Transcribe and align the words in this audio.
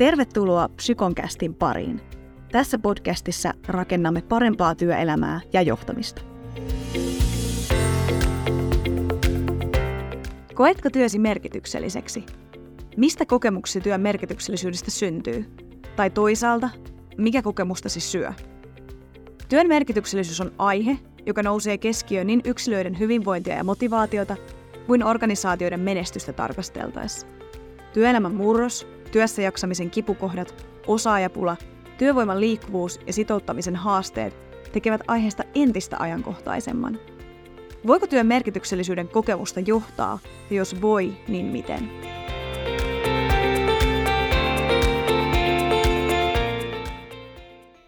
Tervetuloa 0.00 0.68
Psykonkästin 0.68 1.54
pariin. 1.54 2.00
Tässä 2.52 2.78
podcastissa 2.78 3.54
rakennamme 3.66 4.22
parempaa 4.22 4.74
työelämää 4.74 5.40
ja 5.52 5.62
johtamista. 5.62 6.22
Koetko 10.54 10.90
työsi 10.90 11.18
merkitykselliseksi? 11.18 12.26
Mistä 12.96 13.26
kokemuksesi 13.26 13.80
työn 13.80 14.00
merkityksellisyydestä 14.00 14.90
syntyy? 14.90 15.44
Tai 15.96 16.10
toisaalta, 16.10 16.70
mikä 17.18 17.42
kokemustasi 17.42 18.00
syö? 18.00 18.32
Työn 19.48 19.68
merkityksellisyys 19.68 20.40
on 20.40 20.52
aihe, 20.58 20.98
joka 21.26 21.42
nousee 21.42 21.78
keskiöön 21.78 22.26
niin 22.26 22.40
yksilöiden 22.44 22.98
hyvinvointia 22.98 23.54
ja 23.54 23.64
motivaatiota 23.64 24.36
kuin 24.86 25.04
organisaatioiden 25.04 25.80
menestystä 25.80 26.32
tarkasteltaessa. 26.32 27.26
Työelämän 27.92 28.34
murros, 28.34 28.86
työssä 29.12 29.42
jaksamisen 29.42 29.90
kipukohdat, 29.90 30.66
osaajapula, 30.86 31.56
työvoiman 31.98 32.40
liikkuvuus 32.40 33.00
ja 33.06 33.12
sitouttamisen 33.12 33.76
haasteet 33.76 34.36
tekevät 34.72 35.00
aiheesta 35.06 35.44
entistä 35.54 35.96
ajankohtaisemman. 35.98 36.98
Voiko 37.86 38.06
työn 38.06 38.26
merkityksellisyyden 38.26 39.08
kokemusta 39.08 39.60
johtaa, 39.60 40.18
ja 40.50 40.56
jos 40.56 40.82
voi, 40.82 41.12
niin 41.28 41.46
miten? 41.46 41.90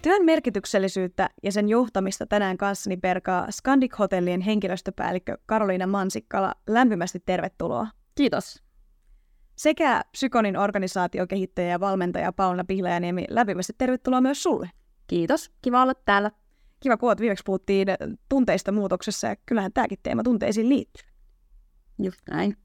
Työn 0.02 0.24
merkityksellisyyttä 0.24 1.30
ja 1.42 1.52
sen 1.52 1.68
johtamista 1.68 2.26
tänään 2.26 2.56
kanssani 2.56 2.96
perkaa 2.96 3.46
Scandic 3.50 3.98
Hotellien 3.98 4.40
henkilöstöpäällikkö 4.40 5.38
Karoliina 5.46 5.86
Mansikkala. 5.86 6.54
Lämpimästi 6.66 7.22
tervetuloa. 7.26 7.86
Kiitos. 8.14 8.71
Sekä 9.62 10.02
Psykonin 10.12 10.56
organisaatiokehittäjä 10.56 11.68
ja 11.68 11.80
valmentaja 11.80 12.32
Paula 12.32 12.64
Pihlajaniemi. 12.64 13.24
Lämpimästi 13.30 13.72
tervetuloa 13.78 14.20
myös 14.20 14.42
sulle. 14.42 14.70
Kiitos. 15.06 15.50
Kiva 15.62 15.82
olla 15.82 15.94
täällä. 15.94 16.30
Kiva 16.80 16.96
kuulla, 16.96 17.16
viimeksi 17.20 17.42
puhuttiin 17.46 17.88
tunteista 18.28 18.72
muutoksessa 18.72 19.26
ja 19.26 19.36
kyllähän 19.46 19.72
tämäkin 19.72 19.98
teema 20.02 20.22
tunteisiin 20.22 20.68
liittyy. 20.68 21.04
Just 21.98 22.20
näin. 22.30 22.56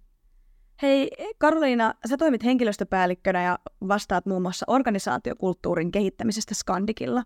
Hei 0.82 1.12
Karoliina, 1.38 1.94
sä 2.10 2.18
toimit 2.18 2.44
henkilöstöpäällikkönä 2.44 3.44
ja 3.44 3.60
vastaat 3.88 4.26
muun 4.26 4.42
muassa 4.42 4.66
organisaatiokulttuurin 4.68 5.92
kehittämisestä 5.92 6.56
Skandikilla. 6.56 7.24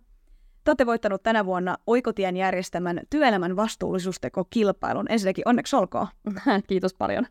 Te 0.63 0.71
olette 0.71 0.85
voittanut 0.85 1.23
tänä 1.23 1.45
vuonna 1.45 1.77
Oikotien 1.87 2.37
järjestämän 2.37 3.01
työelämän 3.09 3.55
vastuullisuusteko-kilpailun. 3.55 5.05
Ensinnäkin 5.09 5.47
onneksi 5.47 5.75
olkoon. 5.75 6.07
Kiitos 6.67 6.93
paljon. 6.93 7.27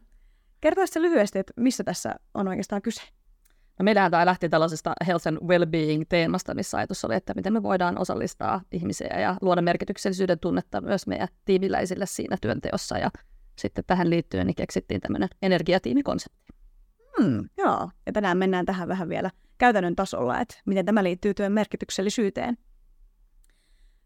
Kertoisitko 0.60 1.02
lyhyesti, 1.02 1.38
että 1.38 1.52
missä 1.56 1.84
tässä 1.84 2.14
on 2.34 2.48
oikeastaan 2.48 2.82
kyse? 2.82 3.02
No 3.78 3.84
meillähän 3.84 4.10
tämä 4.10 4.26
lähti 4.26 4.48
tällaisesta 4.48 4.92
health 5.06 5.28
and 5.28 5.38
well-being-teemasta, 5.46 6.54
missä 6.54 6.78
ajatus 6.78 7.04
oli, 7.04 7.14
että 7.14 7.34
miten 7.34 7.52
me 7.52 7.62
voidaan 7.62 7.98
osallistaa 7.98 8.60
ihmisiä 8.72 9.20
ja 9.20 9.36
luoda 9.40 9.62
merkityksellisyyden 9.62 10.38
tunnetta 10.38 10.80
myös 10.80 11.06
meidän 11.06 11.28
tiimiläisille 11.44 12.06
siinä 12.06 12.36
työnteossa. 12.40 12.98
Ja 12.98 13.10
sitten 13.58 13.84
tähän 13.86 14.10
liittyen 14.10 14.46
niin 14.46 14.54
keksittiin 14.54 15.00
tämmöinen 15.00 15.28
energiatiimikonsepti. 15.42 16.52
Hmm, 17.18 17.48
joo, 17.58 17.90
ja 18.06 18.12
tänään 18.12 18.38
mennään 18.38 18.66
tähän 18.66 18.88
vähän 18.88 19.08
vielä 19.08 19.30
käytännön 19.58 19.96
tasolla, 19.96 20.40
että 20.40 20.54
miten 20.66 20.86
tämä 20.86 21.04
liittyy 21.04 21.34
työn 21.34 21.52
merkityksellisyyteen. 21.52 22.58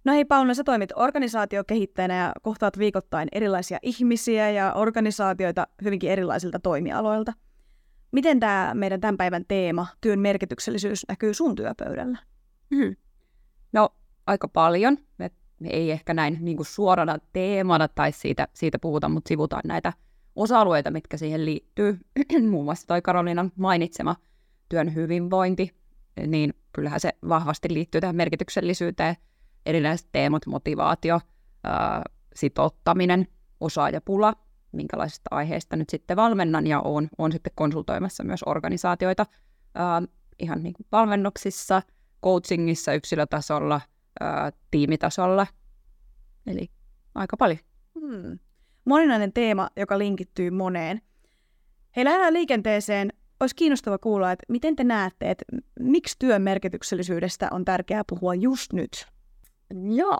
No 0.04 0.12
hei 0.12 0.24
Paula, 0.24 0.54
sä 0.54 0.64
toimit 0.64 0.92
organisaatiokehittäjänä 0.96 2.16
ja 2.16 2.32
kohtaat 2.42 2.78
viikoittain 2.78 3.28
erilaisia 3.32 3.78
ihmisiä 3.82 4.50
ja 4.50 4.72
organisaatioita 4.72 5.66
hyvinkin 5.84 6.10
erilaisilta 6.10 6.58
toimialoilta. 6.58 7.32
Miten 8.12 8.40
tämä 8.40 8.72
meidän 8.74 9.00
tämän 9.00 9.16
päivän 9.16 9.44
teema, 9.48 9.86
työn 10.00 10.18
merkityksellisyys, 10.18 11.04
näkyy 11.08 11.34
sun 11.34 11.54
työpöydällä? 11.54 12.18
Hmm. 12.74 12.96
No 13.72 13.88
aika 14.26 14.48
paljon. 14.48 14.98
Me, 15.18 15.30
me 15.60 15.68
ei 15.68 15.90
ehkä 15.90 16.14
näin 16.14 16.38
niin 16.40 16.56
kuin 16.56 16.66
suorana 16.66 17.18
teemana 17.32 17.88
tai 17.88 18.12
siitä, 18.12 18.48
siitä 18.54 18.78
puhuta, 18.78 19.08
mutta 19.08 19.28
sivutaan 19.28 19.62
näitä 19.64 19.92
osa-alueita, 20.36 20.90
mitkä 20.90 21.16
siihen 21.16 21.44
liittyy. 21.44 21.98
Muun 22.50 22.64
muassa 22.64 22.86
toi 22.86 23.02
Karolinan 23.02 23.52
mainitsema 23.56 24.16
työn 24.68 24.94
hyvinvointi, 24.94 25.70
niin 26.26 26.54
kyllähän 26.72 27.00
se 27.00 27.12
vahvasti 27.28 27.74
liittyy 27.74 28.00
tähän 28.00 28.16
merkityksellisyyteen. 28.16 29.16
Erilaiset 29.66 30.08
teemat, 30.12 30.46
motivaatio, 30.46 31.20
ää, 31.64 32.02
sitouttaminen, 32.34 33.26
osaajapula, 33.60 34.34
minkälaisista 34.72 35.28
aiheista 35.30 35.76
nyt 35.76 35.90
sitten 35.90 36.16
valmennan 36.16 36.66
ja 36.66 36.80
on, 36.80 37.08
on 37.18 37.32
sitten 37.32 37.52
konsultoimassa 37.54 38.24
myös 38.24 38.40
organisaatioita 38.46 39.26
ää, 39.74 40.02
ihan 40.38 40.62
niin 40.62 40.72
kuin 40.72 40.86
valmennuksissa, 40.92 41.82
coachingissa, 42.24 42.92
yksilötasolla, 42.92 43.80
ää, 44.20 44.52
tiimitasolla. 44.70 45.46
Eli 46.46 46.70
aika 47.14 47.36
paljon. 47.36 47.58
Hmm. 48.00 48.38
Moninainen 48.84 49.32
teema, 49.32 49.68
joka 49.76 49.98
linkittyy 49.98 50.50
moneen. 50.50 51.00
Hei, 51.96 52.04
lähdetään 52.04 52.34
liikenteeseen. 52.34 53.12
Olisi 53.40 53.56
kiinnostava 53.56 53.98
kuulla, 53.98 54.32
että 54.32 54.44
miten 54.48 54.76
te 54.76 54.84
näette, 54.84 55.30
että 55.30 55.44
miksi 55.80 56.16
työn 56.18 56.42
merkityksellisyydestä 56.42 57.48
on 57.50 57.64
tärkeää 57.64 58.02
puhua 58.08 58.34
just 58.34 58.72
nyt? 58.72 59.13
Joo, 59.70 60.18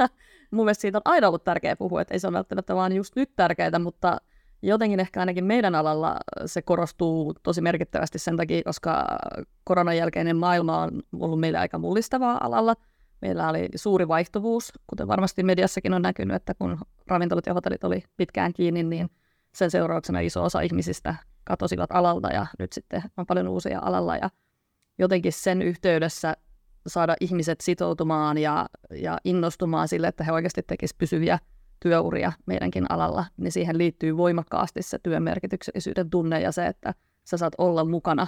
mun 0.50 0.64
mielestä 0.64 0.82
siitä 0.82 0.98
on 0.98 1.02
aina 1.04 1.28
ollut 1.28 1.44
tärkeää 1.44 1.76
puhua, 1.76 2.00
että 2.00 2.14
ei 2.14 2.20
se 2.20 2.26
ole 2.26 2.36
välttämättä 2.36 2.74
vaan 2.74 2.92
just 2.92 3.16
nyt 3.16 3.30
tärkeää, 3.36 3.78
mutta 3.78 4.16
jotenkin 4.62 5.00
ehkä 5.00 5.20
ainakin 5.20 5.44
meidän 5.44 5.74
alalla 5.74 6.16
se 6.46 6.62
korostuu 6.62 7.34
tosi 7.42 7.60
merkittävästi 7.60 8.18
sen 8.18 8.36
takia, 8.36 8.62
koska 8.64 9.06
koronan 9.64 9.96
jälkeinen 9.96 10.36
maailma 10.36 10.78
on 10.78 11.02
ollut 11.20 11.40
meille 11.40 11.58
aika 11.58 11.78
mullistavaa 11.78 12.44
alalla. 12.44 12.74
Meillä 13.22 13.48
oli 13.48 13.68
suuri 13.76 14.08
vaihtuvuus, 14.08 14.72
kuten 14.86 15.08
varmasti 15.08 15.42
mediassakin 15.42 15.94
on 15.94 16.02
näkynyt, 16.02 16.36
että 16.36 16.54
kun 16.54 16.78
ravintolat 17.06 17.46
ja 17.46 17.54
hotellit 17.54 17.84
oli 17.84 18.04
pitkään 18.16 18.52
kiinni, 18.52 18.82
niin 18.82 19.10
sen 19.54 19.70
seurauksena 19.70 20.20
iso 20.20 20.44
osa 20.44 20.60
ihmisistä 20.60 21.14
katosivat 21.44 21.90
alalta 21.92 22.28
ja 22.28 22.46
nyt 22.58 22.72
sitten 22.72 23.02
on 23.16 23.26
paljon 23.26 23.48
uusia 23.48 23.80
alalla 23.82 24.16
ja 24.16 24.30
jotenkin 24.98 25.32
sen 25.32 25.62
yhteydessä 25.62 26.36
saada 26.86 27.16
ihmiset 27.20 27.60
sitoutumaan 27.60 28.38
ja, 28.38 28.68
ja 28.90 29.18
innostumaan 29.24 29.88
sille, 29.88 30.08
että 30.08 30.24
he 30.24 30.32
oikeasti 30.32 30.62
tekisivät 30.62 30.98
pysyviä 30.98 31.38
työuria 31.80 32.32
meidänkin 32.46 32.86
alalla, 32.88 33.24
niin 33.36 33.52
siihen 33.52 33.78
liittyy 33.78 34.16
voimakkaasti 34.16 34.82
se 34.82 34.98
työn 35.02 35.22
merkityksellisyyden 35.22 36.10
tunne 36.10 36.40
ja 36.40 36.52
se, 36.52 36.66
että 36.66 36.94
sä 37.24 37.36
saat 37.36 37.52
olla 37.58 37.84
mukana 37.84 38.26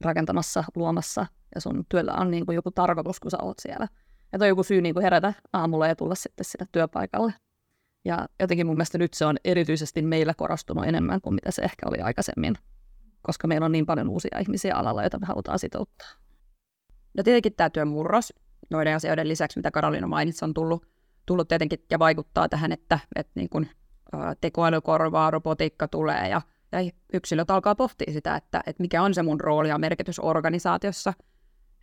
rakentamassa, 0.00 0.64
luomassa 0.76 1.26
ja 1.54 1.60
sun 1.60 1.84
työllä 1.88 2.12
on 2.12 2.30
niin 2.30 2.46
kuin 2.46 2.56
joku 2.56 2.70
tarkoitus, 2.70 3.20
kun 3.20 3.30
sä 3.30 3.38
oot 3.42 3.58
siellä. 3.58 3.88
Että 4.32 4.44
on 4.44 4.48
joku 4.48 4.62
syy 4.62 4.80
niin 4.80 4.94
kuin 4.94 5.02
herätä 5.02 5.32
aamulla 5.52 5.86
ja 5.86 5.96
tulla 5.96 6.14
sitten 6.14 6.44
sinne 6.44 6.66
työpaikalle. 6.72 7.34
Ja 8.04 8.28
jotenkin 8.40 8.66
mun 8.66 8.76
mielestä 8.76 8.98
nyt 8.98 9.14
se 9.14 9.26
on 9.26 9.36
erityisesti 9.44 10.02
meillä 10.02 10.34
korostunut 10.34 10.84
enemmän 10.84 11.20
kuin 11.20 11.34
mitä 11.34 11.50
se 11.50 11.62
ehkä 11.62 11.88
oli 11.88 11.98
aikaisemmin, 12.00 12.54
koska 13.22 13.48
meillä 13.48 13.64
on 13.64 13.72
niin 13.72 13.86
paljon 13.86 14.08
uusia 14.08 14.38
ihmisiä 14.40 14.76
alalla, 14.76 15.02
joita 15.02 15.18
me 15.18 15.26
halutaan 15.26 15.58
sitouttaa. 15.58 16.23
No 17.14 17.22
tietenkin 17.22 17.54
tämä 17.54 17.70
työn 17.70 17.88
murros 17.88 18.32
noiden 18.70 18.96
asioiden 18.96 19.28
lisäksi, 19.28 19.58
mitä 19.58 19.70
Karolina 19.70 20.06
mainitsi, 20.06 20.44
on 20.44 20.54
tullut, 20.54 20.86
tullut 21.26 21.48
tietenkin 21.48 21.84
ja 21.90 21.98
vaikuttaa 21.98 22.48
tähän, 22.48 22.72
että, 22.72 22.98
että 23.16 23.32
niin 23.34 23.48
kun, 23.48 23.66
ä, 24.14 24.34
tekoäly 24.40 24.80
korvaa, 24.80 25.30
robotiikka 25.30 25.88
tulee 25.88 26.28
ja, 26.28 26.42
ja 26.72 26.90
yksilöt 27.12 27.50
alkaa 27.50 27.74
pohtia 27.74 28.12
sitä, 28.12 28.36
että, 28.36 28.62
että 28.66 28.82
mikä 28.82 29.02
on 29.02 29.14
se 29.14 29.22
mun 29.22 29.40
rooli 29.40 29.68
ja 29.68 29.78
merkitys 29.78 30.18
organisaatiossa. 30.18 31.12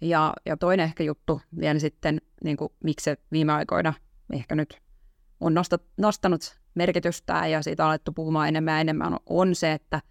Ja, 0.02 0.34
ja 0.46 0.58
toinen 0.58 0.84
ehkä 0.84 1.04
juttu 1.04 1.42
vielä 1.60 1.80
sitten, 1.80 2.22
niin 2.44 2.58
kuin, 2.58 2.74
miksi 2.84 3.04
se 3.04 3.18
viime 3.32 3.54
aikoina 3.54 3.94
ehkä 4.34 4.56
nyt 4.56 4.82
on 5.40 5.54
nostat, 5.54 5.82
nostanut 5.98 6.60
merkitystä 6.76 7.48
ja 7.48 7.62
siitä 7.62 7.84
on 7.84 7.90
alettu 7.90 8.12
puhumaan 8.12 8.48
enemmän 8.48 8.74
ja 8.74 8.80
enemmän, 8.80 9.18
on 9.26 9.56
se, 9.56 9.72
että, 9.72 10.02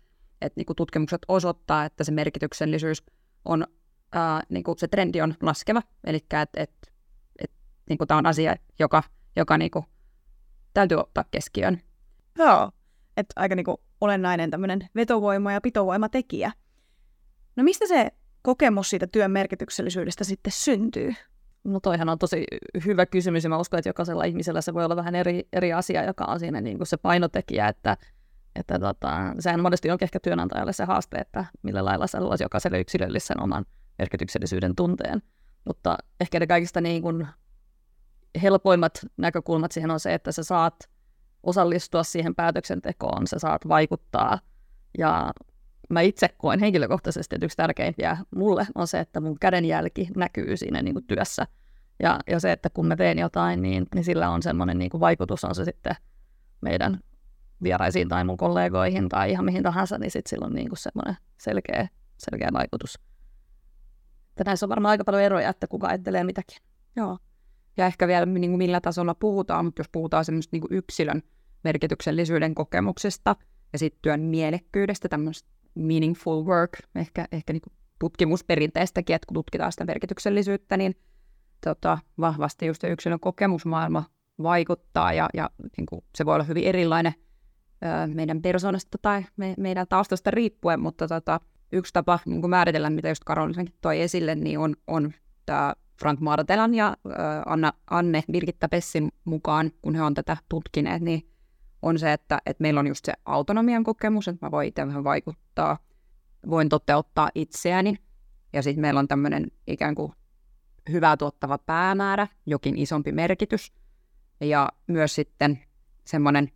että 0.41 0.59
niin 0.61 0.67
kuin 0.67 0.77
tutkimukset 0.77 1.23
osoittaa, 1.29 1.85
että 1.85 2.05
se 2.05 2.13
merkityksellisyys 2.13 3.03
on 3.45 3.67
ää, 4.13 4.43
niin 4.49 4.65
kuin 4.65 4.79
se 4.79 4.89
trendi 4.89 5.21
on 5.21 5.35
laskeva. 5.43 5.83
Eli 6.05 6.17
että 6.17 6.43
et, 6.57 6.71
et, 7.39 7.51
niin 7.89 7.99
tämä 8.09 8.19
on 8.19 8.27
asia, 8.27 8.57
joka, 8.79 9.03
joka 9.37 9.59
niin 9.59 9.71
kuin, 9.71 9.85
täytyy 10.75 10.99
ottaa 10.99 11.25
keskiöön. 11.31 11.81
Joo, 12.39 12.71
että 13.17 13.33
aika 13.37 13.55
niin 13.55 13.65
kuin 13.65 13.77
olennainen 14.01 14.51
tämmöinen 14.51 14.89
vetovoima- 14.95 15.53
ja 15.53 15.61
pitovoimatekijä. 15.61 16.53
No 17.57 17.65
mistä 17.65 17.87
se 17.87 18.11
kokemus 18.43 18.91
siitä 18.91 19.07
työn 19.07 19.31
merkityksellisyydestä 19.31 20.25
sitten 20.25 20.53
syntyy? 20.53 21.15
No 21.65 21.81
toihan 21.81 22.09
on 22.09 22.19
tosi 22.19 22.45
hyvä 22.87 23.07
kysymys 23.07 23.45
ja 23.45 23.51
mä 23.51 23.59
uskon, 23.59 23.79
että 23.79 23.89
jokaisella 23.89 24.25
ihmisellä 24.25 24.61
se 24.61 24.75
voi 24.75 24.85
olla 24.85 24.97
vähän 24.97 25.15
eri, 25.15 25.49
eri 25.53 25.73
asia, 25.73 26.05
joka 26.05 26.25
on 26.25 26.41
siinä 26.41 26.61
niin 26.61 26.77
kuin 26.77 26.87
se 26.87 26.97
painotekijä, 26.97 27.69
että, 27.69 27.97
että 28.57 28.79
tota, 28.79 29.35
sehän 29.39 29.61
monesti 29.61 29.91
on 29.91 29.99
ehkä 30.01 30.21
työnantajalle 30.21 30.73
se 30.73 30.85
haaste, 30.85 31.19
että 31.19 31.45
millä 31.63 31.85
lailla 31.85 32.07
sä 32.07 32.21
luot 32.21 32.41
jokaiselle 32.41 32.81
yksilöllisen 32.81 33.43
oman 33.43 33.65
merkityksellisyyden 34.01 34.77
tunteen. 34.77 35.23
Mutta 35.65 35.99
ehkä 36.21 36.41
ne 36.41 36.47
kaikista 36.47 36.81
niin 36.81 37.03
kuin 37.03 37.27
helpoimmat 38.43 39.01
näkökulmat 39.17 39.73
siihen 39.73 39.91
on 39.91 40.01
se, 40.01 40.15
että 40.15 40.33
sä 40.33 40.45
saat 40.45 40.75
osallistua 41.43 42.03
siihen 42.03 42.35
päätöksentekoon, 42.35 43.27
sä 43.27 43.39
saat 43.39 43.69
vaikuttaa 43.69 44.39
ja 44.99 45.33
mä 45.91 46.01
itse 46.01 46.29
koen 46.39 46.61
henkilökohtaisesti, 46.61 47.35
että 47.35 47.47
yksi 47.47 47.57
tärkeimpiä 47.57 48.17
mulle 48.37 48.67
on 48.75 48.87
se, 48.87 49.01
että 49.01 49.21
mun 49.21 49.39
kädenjälki 49.41 50.09
näkyy 50.17 50.57
siinä 50.57 50.83
niin 50.83 50.95
kuin 50.95 51.07
työssä. 51.07 51.47
Ja, 52.03 52.19
ja 52.27 52.41
se, 52.41 52.53
että 52.53 52.71
kun 52.71 52.87
mä 52.87 52.97
teen 52.97 53.19
jotain, 53.19 53.63
niin, 53.63 53.87
niin 53.95 54.05
sillä 54.05 54.31
on 54.31 54.43
semmoinen 54.43 54.79
niin 54.79 54.91
kuin 54.91 55.01
vaikutus, 55.01 55.45
on 55.45 55.55
se 55.55 55.65
sitten 55.65 55.95
meidän 56.61 57.01
vieraisiin 57.63 58.09
tai 58.09 58.25
mun 58.25 58.37
kollegoihin 58.37 59.09
tai 59.09 59.31
ihan 59.31 59.45
mihin 59.45 59.63
tahansa, 59.63 59.99
niin 59.99 60.11
sitten 60.11 60.31
sillä 60.31 60.47
on 60.47 60.55
niin 60.55 60.69
kuin 60.69 60.79
semmoinen 60.79 61.17
selkeä, 61.39 61.89
selkeä 62.19 62.49
vaikutus. 62.53 63.10
Että 64.41 64.51
näissä 64.51 64.67
on 64.67 64.71
varmaan 64.71 64.91
aika 64.91 65.05
paljon 65.05 65.23
eroja, 65.23 65.49
että 65.49 65.67
kuka 65.67 65.87
ajattelee 65.87 66.25
mitäkin. 66.25 66.59
Joo. 66.97 67.19
Ja 67.77 67.87
ehkä 67.87 68.09
vielä 68.09 68.27
niin 68.27 68.51
kuin 68.51 68.59
millä 68.59 68.81
tasolla 68.81 69.15
puhutaan, 69.15 69.65
mutta 69.65 69.81
jos 69.81 69.89
puhutaan 69.93 70.25
semmoista 70.25 70.55
niin 70.55 70.61
kuin 70.61 70.75
yksilön 70.75 71.23
merkityksellisyyden 71.65 72.55
kokemuksesta 72.55 73.37
ja 73.73 73.79
sitten 73.79 73.99
työn 74.03 74.21
mielekkyydestä, 74.21 75.09
tämmöistä 75.09 75.49
meaningful 75.75 76.45
work, 76.45 76.71
ehkä, 76.95 77.29
ehkä 77.33 77.53
niin 77.53 77.61
kuin 77.61 77.73
tutkimusperinteistäkin, 77.99 79.17
että 79.17 79.27
kun 79.27 79.35
tutkitaan 79.35 79.73
sitä 79.73 79.85
merkityksellisyyttä, 79.85 80.77
niin 80.77 80.95
tota, 81.65 81.99
vahvasti 82.21 82.67
just 82.67 82.85
yksilön 82.85 83.21
kokemusmaailma 83.21 84.05
vaikuttaa 84.43 85.13
ja, 85.13 85.29
ja 85.35 85.51
niin 85.77 85.87
kuin 85.87 86.05
se 86.15 86.27
voi 86.27 86.35
olla 86.35 86.45
hyvin 86.45 86.65
erilainen 86.65 87.15
meidän 88.15 88.43
persoonasta 88.43 88.99
tai 89.03 89.25
me, 89.37 89.55
meidän 89.59 89.87
taustasta 89.89 90.31
riippuen, 90.31 90.81
mutta 90.81 91.09
tota, 91.09 91.41
yksi 91.73 91.93
tapa 91.93 92.19
niin 92.27 92.41
kuin 92.41 92.51
määritellä, 92.51 92.91
mitä 92.91 93.09
just 93.09 93.25
Karolisenkin 93.25 93.75
toi 93.81 94.01
esille, 94.01 94.35
niin 94.35 94.59
on, 94.59 94.77
on 94.87 95.13
tämä 95.47 95.75
Frank 96.01 96.21
Martelan 96.21 96.75
ja 96.75 96.97
ö, 97.07 97.11
Anna, 97.47 97.73
Anne 97.91 98.25
Birgitta 98.33 98.69
Pessin 98.69 99.13
mukaan, 99.25 99.71
kun 99.83 99.95
he 99.95 100.03
on 100.03 100.15
tätä 100.15 100.37
tutkineet, 100.49 101.03
niin 101.03 101.31
on 101.83 101.99
se, 101.99 102.13
että, 102.13 102.39
että 102.47 102.63
meillä 102.63 102.81
on 102.81 102.87
just 102.87 103.05
se 103.05 103.13
autonomian 103.25 103.85
kokemus, 103.85 104.29
että 104.29 104.47
mä 104.47 104.51
voin 104.51 104.69
itse 104.69 104.87
vähän 104.87 105.05
vaikuttaa, 105.05 105.79
voin 106.51 106.69
toteuttaa 106.69 107.31
itseäni. 107.35 107.97
Ja 108.53 108.63
sitten 108.63 108.81
meillä 108.81 109.01
on 109.01 109.09
tämmöinen 109.09 109.47
ikään 109.67 109.95
kuin 109.95 110.13
hyvää 110.93 111.17
tuottava 111.17 111.59
päämäärä, 111.59 112.27
jokin 112.47 112.79
isompi 112.79 113.13
merkitys. 113.13 113.73
Ja 114.41 114.69
myös 114.87 115.15
sitten 115.15 115.59
semmoinen, 116.05 116.49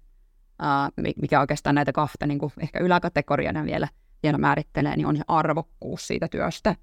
mikä 1.20 1.40
oikeastaan 1.40 1.74
näitä 1.74 1.92
kahta 1.92 2.26
niin 2.26 2.38
kuin 2.38 2.52
ehkä 2.58 2.78
yläkategoriana 2.78 3.64
vielä, 3.64 3.88
vielä 4.24 4.38
määrittelee, 4.38 4.96
niin 4.96 5.06
on 5.06 5.16
se 5.16 5.22
arvokkuus 5.28 6.06
siitä 6.06 6.28
työstä. 6.28 6.76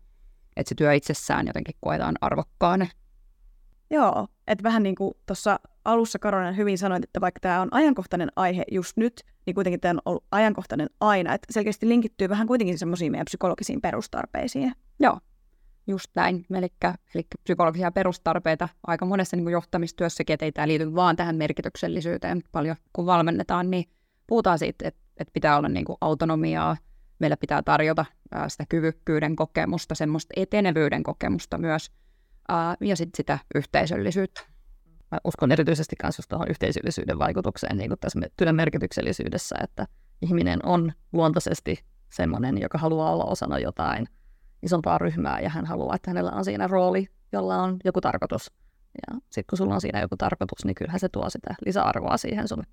Että 0.58 0.70
se 0.70 0.76
työ 0.76 0.94
itsessään 0.94 1.48
jotenkin 1.48 1.76
koetaan 1.80 2.16
arvokkaana. 2.22 2.88
Joo, 3.90 4.28
että 4.48 4.64
vähän 4.64 4.84
niin 4.84 4.96
kuin 4.96 5.14
tuossa 5.26 5.60
alussa 5.86 6.20
Karolina 6.20 6.52
hyvin 6.52 6.78
sanoit, 6.78 7.04
että 7.04 7.22
vaikka 7.22 7.40
tämä 7.40 7.62
on 7.62 7.68
ajankohtainen 7.72 8.32
aihe 8.36 8.64
just 8.72 8.98
nyt, 8.98 9.22
niin 9.46 9.56
kuitenkin 9.56 9.80
tämä 9.80 9.92
on 9.92 10.02
ollut 10.06 10.24
ajankohtainen 10.32 10.90
aina. 11.00 11.34
Että 11.34 11.48
selkeästi 11.50 11.90
linkittyy 11.90 12.30
vähän 12.30 12.48
kuitenkin 12.48 12.78
semmoisiin 12.78 13.12
meidän 13.12 13.26
psykologisiin 13.26 13.82
perustarpeisiin. 13.82 14.74
Joo, 15.00 15.20
just 15.88 16.08
näin. 16.16 16.46
Eli, 16.58 16.68
eli 17.16 17.28
psykologisia 17.44 17.92
perustarpeita 17.92 18.70
aika 18.88 19.06
monessa 19.06 19.38
niin 19.38 19.46
kuin 19.46 19.54
johtamistyössäkin, 19.54 20.34
että 20.34 20.46
ei 20.46 20.52
tämä 20.52 20.68
liity 20.68 20.96
vaan 20.96 21.16
tähän 21.16 21.36
merkityksellisyyteen 21.36 22.42
paljon, 22.52 22.76
kun 22.94 23.06
valmennetaan, 23.06 23.72
niin 23.72 23.86
puhutaan 24.28 24.60
siitä, 24.60 24.88
että, 24.88 25.02
että 25.18 25.32
pitää 25.34 25.58
olla 25.58 25.70
niin 25.70 25.86
kuin 25.86 25.98
autonomiaa, 26.02 26.78
meillä 27.22 27.38
pitää 27.38 27.64
tarjota 27.64 28.06
sitä 28.48 28.66
kyvykkyyden 28.70 29.36
kokemusta, 29.36 29.96
semmoista 29.96 30.34
etenevyyden 30.36 31.04
kokemusta 31.04 31.58
myös, 31.58 31.92
ja 32.82 32.96
sitten 32.96 33.18
sitä 33.18 33.40
yhteisöllisyyttä 33.56 34.42
mä 35.12 35.18
uskon 35.24 35.52
erityisesti 35.52 35.96
myös 36.04 36.22
tuohon 36.30 36.48
yhteisöllisyyden 36.50 37.20
vaikutukseen 37.20 37.78
niin 37.78 37.92
tässä 38.00 38.20
työn 38.38 38.56
merkityksellisyydessä, 38.56 39.56
että 39.64 39.88
ihminen 40.22 40.66
on 40.66 40.94
luontaisesti 41.14 41.86
semmoinen, 42.10 42.62
joka 42.62 42.78
haluaa 42.78 43.12
olla 43.12 43.26
osana 43.26 43.60
jotain 43.60 44.08
isompaa 44.64 44.98
ryhmää 44.98 45.40
ja 45.40 45.50
hän 45.50 45.66
haluaa, 45.66 45.96
että 45.96 46.10
hänellä 46.10 46.32
on 46.32 46.46
siinä 46.46 46.68
rooli, 46.68 47.08
jolla 47.32 47.64
on 47.64 47.78
joku 47.86 48.02
tarkoitus. 48.02 48.52
Ja 48.94 49.20
sitten 49.20 49.46
kun 49.50 49.58
sulla 49.58 49.74
on 49.74 49.82
siinä 49.82 50.02
joku 50.02 50.18
tarkoitus, 50.18 50.66
niin 50.66 50.76
kyllähän 50.76 51.00
se 51.00 51.10
tuo 51.10 51.30
sitä 51.30 51.56
lisäarvoa 51.66 52.18
siihen 52.18 52.48
sun 52.48 52.64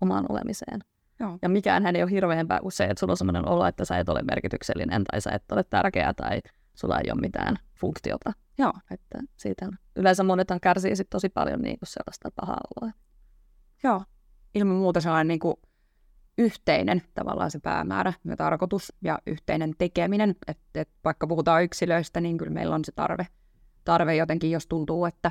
omaan 0.00 0.26
olemiseen. 0.28 0.80
Joo. 1.20 1.38
Ja 1.42 1.48
mikään 1.48 1.82
hän 1.82 1.96
ei 1.96 2.02
ole 2.02 2.10
hirveämpää 2.10 2.60
kuin 2.60 2.72
se, 2.72 2.84
että 2.84 3.00
sulla 3.00 3.12
on 3.12 3.16
sellainen 3.16 3.48
olo, 3.48 3.66
että 3.66 3.84
sä 3.84 3.98
et 3.98 4.08
ole 4.08 4.22
merkityksellinen 4.22 5.04
tai 5.04 5.20
sä 5.20 5.30
et 5.30 5.52
ole 5.52 5.64
tärkeä 5.64 6.14
tai 6.14 6.40
sulla 6.74 6.98
ei 6.98 7.10
ole 7.12 7.20
mitään 7.20 7.56
funktiota. 7.74 8.32
Joo, 8.58 8.72
että 8.90 9.18
siitä 9.36 9.68
yleensä 9.96 10.22
monethan 10.22 10.60
kärsii 10.60 10.96
sit 10.96 11.10
tosi 11.10 11.28
paljon 11.28 11.60
niin 11.60 11.78
kuin 11.78 11.88
sellaista 11.88 12.30
pahaa 12.40 12.60
oloa. 12.80 12.92
Joo, 13.84 14.04
ilman 14.54 14.76
muuta 14.76 15.00
sellainen 15.00 15.28
niin 15.28 15.38
kuin 15.38 15.56
yhteinen 16.38 17.02
tavallaan 17.14 17.50
se 17.50 17.58
päämäärä 17.58 18.12
ja 18.24 18.36
tarkoitus 18.36 18.92
ja 19.02 19.18
yhteinen 19.26 19.74
tekeminen. 19.78 20.30
Että 20.46 20.80
et 20.80 20.88
vaikka 21.04 21.26
puhutaan 21.26 21.64
yksilöistä, 21.64 22.20
niin 22.20 22.38
kyllä 22.38 22.52
meillä 22.52 22.74
on 22.74 22.84
se 22.84 22.92
tarve, 22.92 23.26
tarve 23.84 24.16
jotenkin, 24.16 24.50
jos 24.50 24.66
tuntuu, 24.66 25.04
että, 25.04 25.30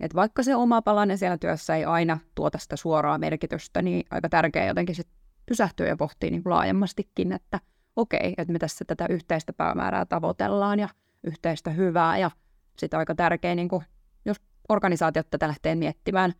että 0.00 0.14
vaikka 0.14 0.42
se 0.42 0.56
oma 0.56 0.82
palanen 0.82 1.18
siellä 1.18 1.38
työssä 1.38 1.76
ei 1.76 1.84
aina 1.84 2.18
tuota 2.34 2.58
sitä 2.58 2.76
suoraa 2.76 3.18
merkitystä, 3.18 3.82
niin 3.82 4.06
aika 4.10 4.28
tärkeää 4.28 4.66
jotenkin 4.66 4.94
sit 4.94 5.08
pysähtyä 5.50 5.86
ja 5.86 5.96
pohtia 5.96 6.30
niin 6.30 6.42
laajemmastikin, 6.44 7.32
että 7.32 7.60
okei, 7.96 8.34
että 8.38 8.52
me 8.52 8.58
tässä 8.58 8.84
tätä 8.84 9.06
yhteistä 9.10 9.52
päämäärää 9.52 10.06
tavoitellaan 10.06 10.78
ja 10.78 10.88
yhteistä 11.24 11.70
hyvää 11.70 12.18
ja 12.18 12.30
sitten 12.78 12.98
aika 12.98 13.14
tärkeä, 13.14 13.54
niin 13.54 13.68
kuin, 13.68 13.84
jos 14.24 14.36
organisaatiot 14.68 15.30
tätä 15.30 15.48
lähtee 15.48 15.74
miettimään, 15.74 16.32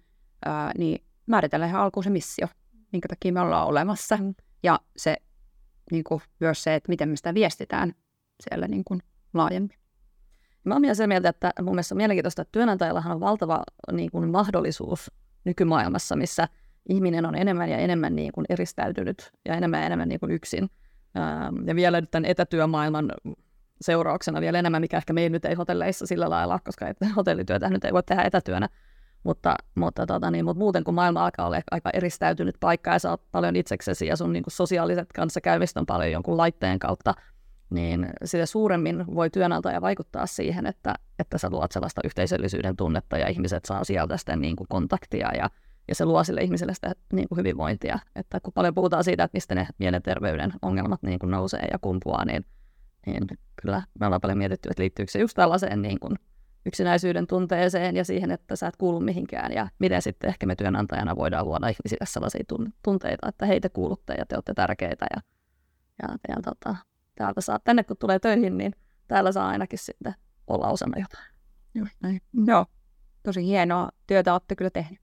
ää, 0.45 0.73
niin 0.79 1.05
määritellä 1.27 1.67
ihan 1.67 1.83
alkuun 1.83 2.05
se 2.05 2.11
missio, 2.11 2.47
minkä 2.93 3.09
takia 3.09 3.33
me 3.33 3.41
ollaan 3.41 3.67
olemassa. 3.67 4.17
Mm. 4.17 4.35
Ja 4.63 4.81
se 4.97 5.17
niin 5.91 6.05
kuin, 6.05 6.21
myös 6.41 6.63
se, 6.63 6.75
että 6.75 6.89
miten 6.89 7.09
me 7.09 7.17
sitä 7.17 7.35
viestitään 7.35 7.95
siellä 8.49 8.69
niin 8.69 8.85
kuin, 8.85 9.03
laajemmin. 9.35 9.79
Mä 10.65 10.75
oon 10.75 10.83
sitä 10.93 11.07
mieltä, 11.07 11.29
että 11.29 11.53
mun 11.63 11.75
mielestä 11.75 11.95
on 11.95 11.97
mielenkiintoista, 11.97 12.43
että 12.43 12.53
työnantajallahan 12.53 13.13
on 13.13 13.21
valtava 13.21 13.63
niin 13.93 14.11
kuin, 14.11 14.31
mahdollisuus 14.31 15.11
nykymaailmassa, 15.45 16.17
missä 16.17 16.49
ihminen 16.91 17.27
on 17.27 17.35
enemmän 17.35 17.71
ja 17.71 17.79
enemmän 17.79 18.17
niin 18.17 18.33
kuin, 18.33 18.47
eristäytynyt 18.49 19.33
ja 19.49 19.55
enemmän 19.55 19.81
ja 19.81 19.87
enemmän 19.87 20.09
niin 20.09 20.21
kuin, 20.21 20.33
yksin. 20.33 20.71
ja 21.67 21.75
vielä 21.75 22.03
tämän 22.03 22.31
etätyömaailman 22.31 23.13
seurauksena 23.81 24.41
vielä 24.41 24.59
enemmän, 24.59 24.81
mikä 24.81 24.97
ehkä 24.97 25.13
meillä 25.13 25.33
nyt 25.33 25.45
ei 25.45 25.55
hotelleissa 25.55 26.07
sillä 26.07 26.31
lailla, 26.31 26.59
koska 26.65 26.87
hotellityötä 27.17 27.71
nyt 27.71 27.85
ei 27.85 27.93
voi 27.93 28.03
tehdä 28.03 28.23
etätyönä. 28.23 28.69
Mutta, 29.25 29.55
mutta, 29.75 30.07
tota, 30.07 30.31
niin, 30.31 30.45
mutta 30.45 30.59
muuten 30.59 30.85
kun 30.85 30.95
maailma 30.95 31.25
alkaa 31.25 31.47
olla 31.47 31.61
aika 31.71 31.91
eristäytynyt 31.93 32.55
paikka 32.61 32.91
ja 32.91 32.99
sä 32.99 33.11
oot 33.11 33.23
paljon 33.33 33.57
itseksesi 33.57 34.07
ja 34.07 34.17
sun 34.17 34.33
niin 34.33 34.43
kuin 34.43 34.53
sosiaaliset 34.53 35.13
kanssakäymistä 35.13 35.81
on 35.81 35.87
paljon 35.87 36.13
jonkun 36.13 36.37
laitteen 36.37 36.79
kautta, 36.79 37.15
niin 37.71 38.07
sitä 38.25 38.47
suuremmin 38.47 39.05
voi 39.15 39.31
työnantaja 39.31 39.81
vaikuttaa 39.81 40.27
siihen, 40.27 40.67
että, 40.67 40.95
että 41.19 41.39
sä 41.39 41.51
luot 41.51 41.73
sellaista 41.73 42.01
yhteisöllisyyden 42.05 42.77
tunnetta 42.77 43.19
ja 43.19 43.29
ihmiset 43.29 43.65
saa 43.65 43.85
sieltä 43.85 44.17
sitä 44.17 44.37
niin 44.37 44.57
kuin 44.57 44.69
kontaktia 44.69 45.35
ja, 45.35 45.51
ja 45.89 45.95
se 45.95 46.05
luo 46.05 46.25
sille 46.25 46.41
ihmiselle 46.41 46.75
sitä 46.75 46.93
niin 47.13 47.29
kuin 47.29 47.39
hyvinvointia. 47.39 47.99
Että 48.17 48.41
kun 48.41 48.53
paljon 48.53 48.75
puhutaan 48.75 49.05
siitä, 49.05 49.25
että 49.25 49.37
mistä 49.37 49.55
ne 49.55 49.67
mielenterveyden 49.79 50.53
ongelmat 50.63 51.03
niin 51.03 51.19
kuin 51.19 51.31
nousee 51.31 51.69
ja 51.73 51.79
kumpuaa, 51.79 52.25
niin 52.25 52.45
niin 53.07 53.27
kyllä 53.63 53.83
me 54.01 54.07
ollaan 54.07 54.21
paljon 54.21 54.39
mietitty, 54.39 54.69
että 54.71 54.83
liittyykö 54.83 55.13
se 55.13 55.19
just 55.19 55.35
tällaiseen 55.35 55.83
niin 55.83 56.01
kuin 56.01 56.17
yksinäisyyden 56.67 57.27
tunteeseen 57.27 57.97
ja 57.97 58.05
siihen, 58.05 58.31
että 58.31 58.57
sä 58.57 58.67
et 58.67 58.77
kuulu 58.77 59.01
mihinkään 59.01 59.53
ja 59.53 59.69
miten 59.79 60.03
sitten 60.03 60.29
ehkä 60.29 60.47
me 60.47 60.57
työnantajana 60.57 61.17
voidaan 61.17 61.45
luoda 61.45 61.69
ihmisille 61.69 62.07
sellaisia 62.07 62.45
tunteita, 62.83 63.29
että 63.29 63.47
heitä 63.47 63.69
kuulutte 63.69 64.15
ja 64.15 64.27
te 64.27 64.37
olette 64.37 64.55
tärkeitä 64.55 65.07
ja, 65.15 65.23
ja, 66.03 66.09
ja 66.29 66.37
tota, 66.45 66.77
täältä 67.15 67.41
saa, 67.41 67.59
tänne 67.59 67.85
kun 67.85 67.97
tulee 67.97 68.19
töihin, 68.19 68.59
niin 68.59 68.73
täällä 69.09 69.33
saa 69.33 69.49
ainakin 69.49 69.79
sitten 69.79 70.15
olla 70.47 70.69
osana 70.69 71.01
jotain. 71.01 71.35
Just 71.75 71.97
näin. 72.01 72.21
Joo, 72.47 72.67
tosi 73.23 73.45
hienoa 73.45 73.89
työtä 74.07 74.33
olette 74.33 74.57
kyllä 74.57 74.71
tehnyt. 74.71 75.01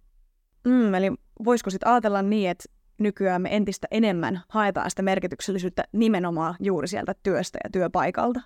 Mm, 0.68 0.94
eli 0.94 1.12
voisiko 1.46 1.70
sitten 1.70 1.90
ajatella 1.90 2.22
niin, 2.22 2.50
että 2.50 2.64
nykyään 2.98 3.42
me 3.42 3.56
entistä 3.56 3.88
enemmän 3.92 4.42
haetaan 4.50 4.90
sitä 4.90 5.02
merkityksellisyyttä 5.02 5.84
nimenomaan 5.92 6.56
juuri 6.60 6.88
sieltä 6.88 7.16
työstä 7.24 7.60
ja 7.64 7.70
työpaikalta. 7.70 8.42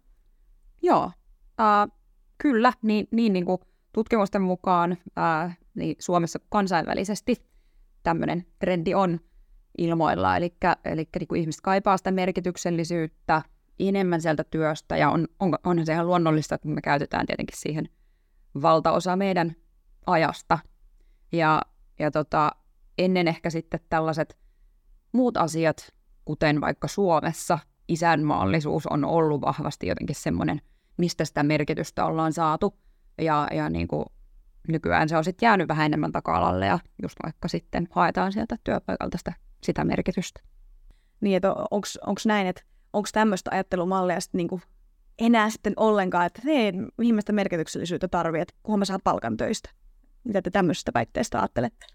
Joo, 0.81 1.05
uh, 1.05 1.93
kyllä, 2.37 2.73
niin, 2.81 3.07
niin, 3.11 3.33
niin 3.33 3.45
kuin 3.45 3.61
tutkimusten 3.93 4.41
mukaan 4.41 4.91
uh, 4.91 5.51
niin 5.75 5.95
Suomessa 5.99 6.39
kansainvälisesti 6.49 7.35
tämmöinen 8.03 8.45
trendi 8.59 8.93
on 8.93 9.19
ilmoilla, 9.77 10.37
eli, 10.37 10.53
eli 10.85 11.07
niin 11.19 11.27
kuin 11.27 11.41
ihmiset 11.41 11.61
kaipaa 11.61 11.97
sitä 11.97 12.11
merkityksellisyyttä 12.11 13.41
enemmän 13.79 14.21
sieltä 14.21 14.43
työstä, 14.43 14.97
ja 14.97 15.09
on, 15.09 15.27
on, 15.39 15.55
onhan 15.63 15.85
se 15.85 15.93
ihan 15.93 16.07
luonnollista, 16.07 16.55
että 16.55 16.67
me 16.67 16.81
käytetään 16.81 17.25
tietenkin 17.25 17.57
siihen 17.59 17.89
valtaosa 18.61 19.15
meidän 19.15 19.55
ajasta. 20.05 20.59
Ja, 21.31 21.61
ja 22.01 22.11
tota, 22.11 22.51
ennen 22.97 23.27
ehkä 23.27 23.49
sitten 23.49 23.79
tällaiset 23.89 24.37
muut 25.11 25.37
asiat, 25.37 25.93
kuten 26.25 26.61
vaikka 26.61 26.87
Suomessa 26.87 27.59
isänmaallisuus 27.87 28.87
on 28.87 29.05
ollut 29.05 29.41
vahvasti 29.41 29.87
jotenkin 29.87 30.15
semmoinen, 30.15 30.61
mistä 30.97 31.25
sitä 31.25 31.43
merkitystä 31.43 32.05
ollaan 32.05 32.33
saatu. 32.33 32.75
Ja, 33.21 33.47
ja 33.51 33.69
niin 33.69 33.87
kuin 33.87 34.05
nykyään 34.67 35.09
se 35.09 35.17
on 35.17 35.23
sitten 35.23 35.47
jäänyt 35.47 35.67
vähän 35.67 35.85
enemmän 35.85 36.11
taka-alalle 36.11 36.65
ja 36.65 36.79
just 37.01 37.15
vaikka 37.23 37.47
sitten 37.47 37.87
haetaan 37.91 38.31
sieltä 38.31 38.57
työpaikalta 38.63 39.17
sitä, 39.17 39.33
sitä 39.63 39.83
merkitystä. 39.83 40.41
Niin, 41.21 41.37
että 41.37 41.53
onko 41.71 42.21
näin, 42.25 42.47
että 42.47 42.63
onko 42.93 43.09
tämmöistä 43.13 43.51
ajattelumallia 43.53 44.19
sitten 44.19 44.37
niin 44.37 44.61
enää 45.19 45.49
sitten 45.49 45.73
ollenkaan, 45.77 46.25
että 46.25 46.41
hei, 46.45 46.71
mihin 46.97 47.19
merkityksellisyyttä 47.31 48.07
tarvii, 48.07 48.41
että 48.41 48.53
kunhan 48.63 48.79
mä 48.79 48.85
saan 48.85 48.99
palkan 49.03 49.37
töistä. 49.37 49.69
Mitä 50.23 50.41
te 50.41 50.49
tämmöisestä 50.49 50.91
väitteestä 50.93 51.39
ajattelette? 51.39 51.85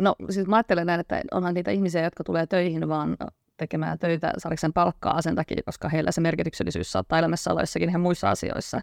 No 0.00 0.14
siis 0.30 0.46
mä 0.46 0.56
ajattelen 0.56 0.86
näin, 0.86 1.00
että 1.00 1.22
onhan 1.32 1.54
niitä 1.54 1.70
ihmisiä, 1.70 2.02
jotka 2.02 2.24
tulee 2.24 2.46
töihin 2.46 2.88
vaan 2.88 3.16
tekemään 3.56 3.98
töitä 3.98 4.32
saadakseen 4.38 4.72
palkkaa 4.72 5.22
sen 5.22 5.34
takia, 5.34 5.62
koska 5.64 5.88
heillä 5.88 6.12
se 6.12 6.20
merkityksellisyys 6.20 6.92
saattaa 6.92 7.18
elämässä 7.18 7.50
olla 7.50 7.62
jossakin 7.62 7.88
ihan 7.88 8.00
muissa 8.00 8.30
asioissa. 8.30 8.80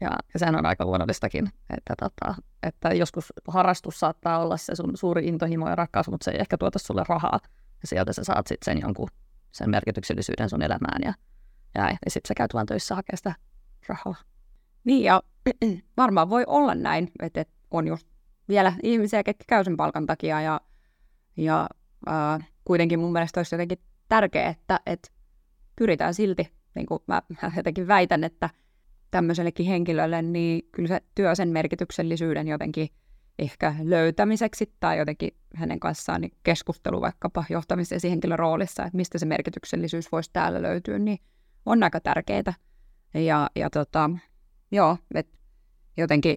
Ja, 0.00 0.10
ja 0.34 0.38
sehän 0.38 0.56
on 0.56 0.66
aika 0.66 0.84
luonnollistakin, 0.84 1.50
että, 1.76 1.94
tota, 1.98 2.34
että 2.62 2.88
joskus 2.88 3.32
harrastus 3.48 4.00
saattaa 4.00 4.38
olla 4.38 4.56
se 4.56 4.74
sun 4.74 4.96
suuri 4.96 5.26
intohimo 5.26 5.68
ja 5.68 5.74
rakkaus, 5.74 6.08
mutta 6.08 6.24
se 6.24 6.30
ei 6.30 6.40
ehkä 6.40 6.58
tuota 6.58 6.78
sulle 6.78 7.04
rahaa. 7.08 7.40
Ja 7.82 7.88
sieltä 7.88 8.12
sä 8.12 8.24
saat 8.24 8.46
sitten 8.46 8.74
sen 8.74 8.80
jonkun 8.82 9.08
sen 9.52 9.70
merkityksellisyyden 9.70 10.50
sun 10.50 10.62
elämään 10.62 11.02
ja, 11.04 11.14
ja, 11.74 11.90
ja 11.90 12.10
sitten 12.10 12.28
sä 12.28 12.34
käyt 12.34 12.54
vaan 12.54 12.66
töissä 12.66 12.94
hakemaan 12.94 13.16
sitä 13.16 13.34
rahaa. 13.88 14.14
Niin 14.84 15.04
ja 15.04 15.22
varmaan 15.96 16.30
voi 16.30 16.44
olla 16.46 16.74
näin, 16.74 17.12
että 17.22 17.57
on 17.70 17.88
just 17.88 18.06
vielä 18.48 18.72
ihmisiä, 18.82 19.22
ketkä 19.22 19.44
käy 19.48 19.64
sen 19.64 19.76
palkan 19.76 20.06
takia 20.06 20.40
ja, 20.40 20.60
ja 21.36 21.68
äh, 22.08 22.48
kuitenkin 22.64 23.00
mun 23.00 23.12
mielestä 23.12 23.40
olisi 23.40 23.54
jotenkin 23.54 23.78
tärkeää, 24.08 24.50
että, 24.50 24.80
että 24.86 25.08
pyritään 25.76 26.14
silti, 26.14 26.52
niin 26.74 26.86
kuin 26.86 27.02
mä, 27.06 27.22
mä 27.42 27.52
jotenkin 27.56 27.88
väitän, 27.88 28.24
että 28.24 28.50
tämmöisellekin 29.10 29.66
henkilölle, 29.66 30.22
niin 30.22 30.68
kyllä 30.72 30.88
se 30.88 31.00
työ 31.14 31.34
sen 31.34 31.48
merkityksellisyyden 31.48 32.48
jotenkin 32.48 32.88
ehkä 33.38 33.74
löytämiseksi 33.82 34.72
tai 34.80 34.98
jotenkin 34.98 35.30
hänen 35.54 35.80
kanssaan 35.80 36.20
niin 36.20 36.32
keskustelu 36.42 37.00
vaikkapa 37.00 37.44
johtamis- 37.50 38.04
ja 38.04 38.10
henkilön 38.10 38.38
roolissa, 38.38 38.84
että 38.84 38.96
mistä 38.96 39.18
se 39.18 39.26
merkityksellisyys 39.26 40.12
voisi 40.12 40.30
täällä 40.32 40.62
löytyä, 40.62 40.98
niin 40.98 41.18
on 41.66 41.82
aika 41.82 42.00
tärkeää. 42.00 42.54
Ja, 43.14 43.50
ja 43.56 43.70
tota, 43.70 44.10
joo, 44.70 44.96
että 45.14 45.38
jotenkin 45.96 46.36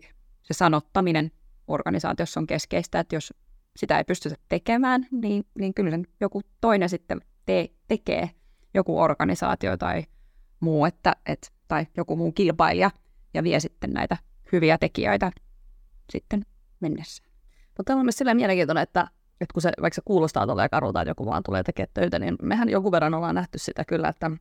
se 0.53 0.57
sanottaminen 0.57 1.31
organisaatiossa 1.67 2.39
on 2.39 2.47
keskeistä, 2.47 2.99
että 2.99 3.15
jos 3.15 3.33
sitä 3.75 3.97
ei 3.97 4.03
pystytä 4.03 4.35
tekemään, 4.49 5.07
niin, 5.11 5.43
niin 5.59 5.73
kyllä 5.73 5.91
sen 5.91 6.07
joku 6.19 6.41
toinen 6.61 6.89
sitten 6.89 7.21
te- 7.45 7.69
tekee, 7.87 8.29
joku 8.73 8.99
organisaatio 8.99 9.77
tai 9.77 10.03
muu, 10.59 10.85
että, 10.85 11.15
et, 11.25 11.51
tai 11.67 11.87
joku 11.97 12.15
muu 12.15 12.31
kilpailija, 12.31 12.91
ja 13.33 13.43
vie 13.43 13.59
sitten 13.59 13.89
näitä 13.93 14.17
hyviä 14.51 14.77
tekijöitä 14.77 15.31
sitten 16.09 16.45
mennessä. 16.79 17.23
Mutta 17.77 17.95
on 17.95 18.05
myös 18.05 18.17
sillä 18.17 18.33
mielenkiintoinen, 18.33 18.83
että, 18.83 19.07
että 19.41 19.53
kun 19.53 19.61
se 19.61 19.71
vaikka 19.81 19.95
se 19.95 20.01
kuulostaa 20.05 20.47
tolleen 20.47 20.69
karulta, 20.69 21.01
että 21.01 21.09
joku 21.09 21.25
vaan 21.25 21.43
tulee 21.43 21.63
tekemään 21.63 21.91
töitä, 21.93 22.19
niin 22.19 22.35
mehän 22.41 22.69
joku 22.69 22.91
verran 22.91 23.13
ollaan 23.13 23.35
nähty 23.35 23.57
sitä 23.57 23.85
kyllä, 23.85 24.07
että 24.07 24.31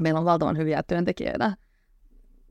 meillä 0.00 0.18
on 0.18 0.24
valtavan 0.24 0.56
hyviä 0.56 0.82
työntekijöitä, 0.82 1.56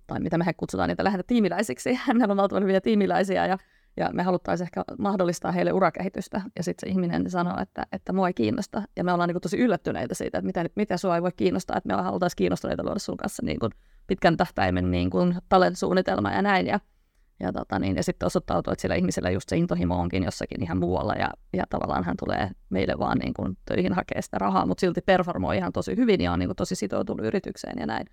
tai 0.09 0.19
mitä 0.19 0.37
me 0.37 0.45
kutsutaan 0.57 0.89
niitä 0.89 1.03
lähinnä 1.03 1.23
tiimiläisiksi. 1.27 1.89
Meillä 2.13 2.31
on 2.31 2.37
valtavan 2.37 2.63
hyviä 2.63 2.81
tiimiläisiä 2.81 3.45
ja 3.45 3.57
ja 3.97 4.09
me 4.13 4.23
haluttaisiin 4.23 4.65
ehkä 4.65 4.83
mahdollistaa 4.99 5.51
heille 5.51 5.73
urakehitystä. 5.73 6.41
Ja 6.55 6.63
sitten 6.63 6.87
se 6.87 6.91
ihminen 6.91 7.29
sanoo, 7.29 7.61
että, 7.61 7.85
että 7.91 8.13
mua 8.13 8.27
ei 8.27 8.33
kiinnosta. 8.33 8.81
Ja 8.95 9.03
me 9.03 9.13
ollaan 9.13 9.27
niin 9.27 9.33
kuin 9.33 9.41
tosi 9.41 9.57
yllättyneitä 9.57 10.15
siitä, 10.15 10.37
että 10.37 10.45
mitä, 10.45 10.65
mitä 10.75 10.97
sua 10.97 11.15
ei 11.15 11.21
voi 11.21 11.31
kiinnostaa. 11.35 11.77
Että 11.77 11.95
me 11.95 12.01
haluttaisiin 12.01 12.37
kiinnostuneita 12.37 12.83
luoda 12.83 12.99
sun 12.99 13.17
kanssa 13.17 13.43
niin 13.45 13.59
kuin 13.59 13.71
pitkän 14.07 14.37
tähtäimen 14.37 14.91
niin 14.91 15.09
kuin 15.09 15.35
talentsuunnitelma 15.49 16.31
ja 16.31 16.41
näin. 16.41 16.67
Ja, 16.67 16.79
ja, 17.39 17.53
tota 17.53 17.79
niin, 17.79 17.95
ja 17.95 18.03
sitten 18.03 18.27
osoittautuu, 18.27 18.73
että 18.73 18.81
sillä 18.81 18.95
ihmisellä 18.95 19.29
just 19.29 19.49
se 19.49 19.57
intohimo 19.57 19.95
onkin 19.95 20.23
jossakin 20.23 20.63
ihan 20.63 20.77
muualla. 20.77 21.13
Ja, 21.13 21.29
ja 21.53 21.63
tavallaan 21.69 22.03
hän 22.03 22.17
tulee 22.19 22.51
meille 22.69 22.93
vaan 22.99 23.17
niin 23.17 23.33
kuin 23.33 23.57
töihin 23.65 23.93
hakea 23.93 24.21
sitä 24.21 24.37
rahaa, 24.37 24.65
mutta 24.65 24.81
silti 24.81 25.01
performoi 25.01 25.57
ihan 25.57 25.73
tosi 25.73 25.97
hyvin 25.97 26.21
ja 26.21 26.31
on 26.33 26.39
niin 26.39 26.49
kuin 26.49 26.55
tosi 26.55 26.75
sitoutunut 26.75 27.25
yritykseen 27.25 27.79
ja 27.79 27.85
näin. 27.85 28.07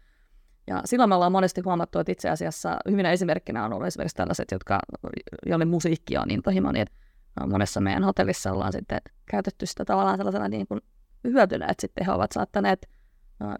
Ja 0.66 0.82
silloin 0.84 1.08
me 1.08 1.14
ollaan 1.14 1.32
monesti 1.32 1.60
huomattu, 1.60 1.98
että 1.98 2.12
itse 2.12 2.30
asiassa 2.30 2.76
hyvinä 2.90 3.12
esimerkkinä 3.12 3.64
on 3.64 3.72
ollut 3.72 3.86
esimerkiksi 3.86 4.16
tällaiset, 4.16 4.50
jotka, 4.50 4.80
joille 5.46 5.64
musiikki 5.64 6.18
on 6.18 6.30
intohimo, 6.30 6.72
niin 6.72 6.86
monessa 7.46 7.80
meidän 7.80 8.04
hotellissa 8.04 8.52
ollaan 8.52 8.72
sitten 8.72 9.00
käytetty 9.30 9.66
sitä 9.66 9.84
tavallaan 9.84 10.16
sellaisena 10.16 10.48
niin 10.48 10.66
kuin 10.66 10.80
hyötynä, 11.24 11.66
että 11.66 11.80
sitten 11.80 12.06
he 12.06 12.12
ovat 12.12 12.32
saattaneet 12.32 12.88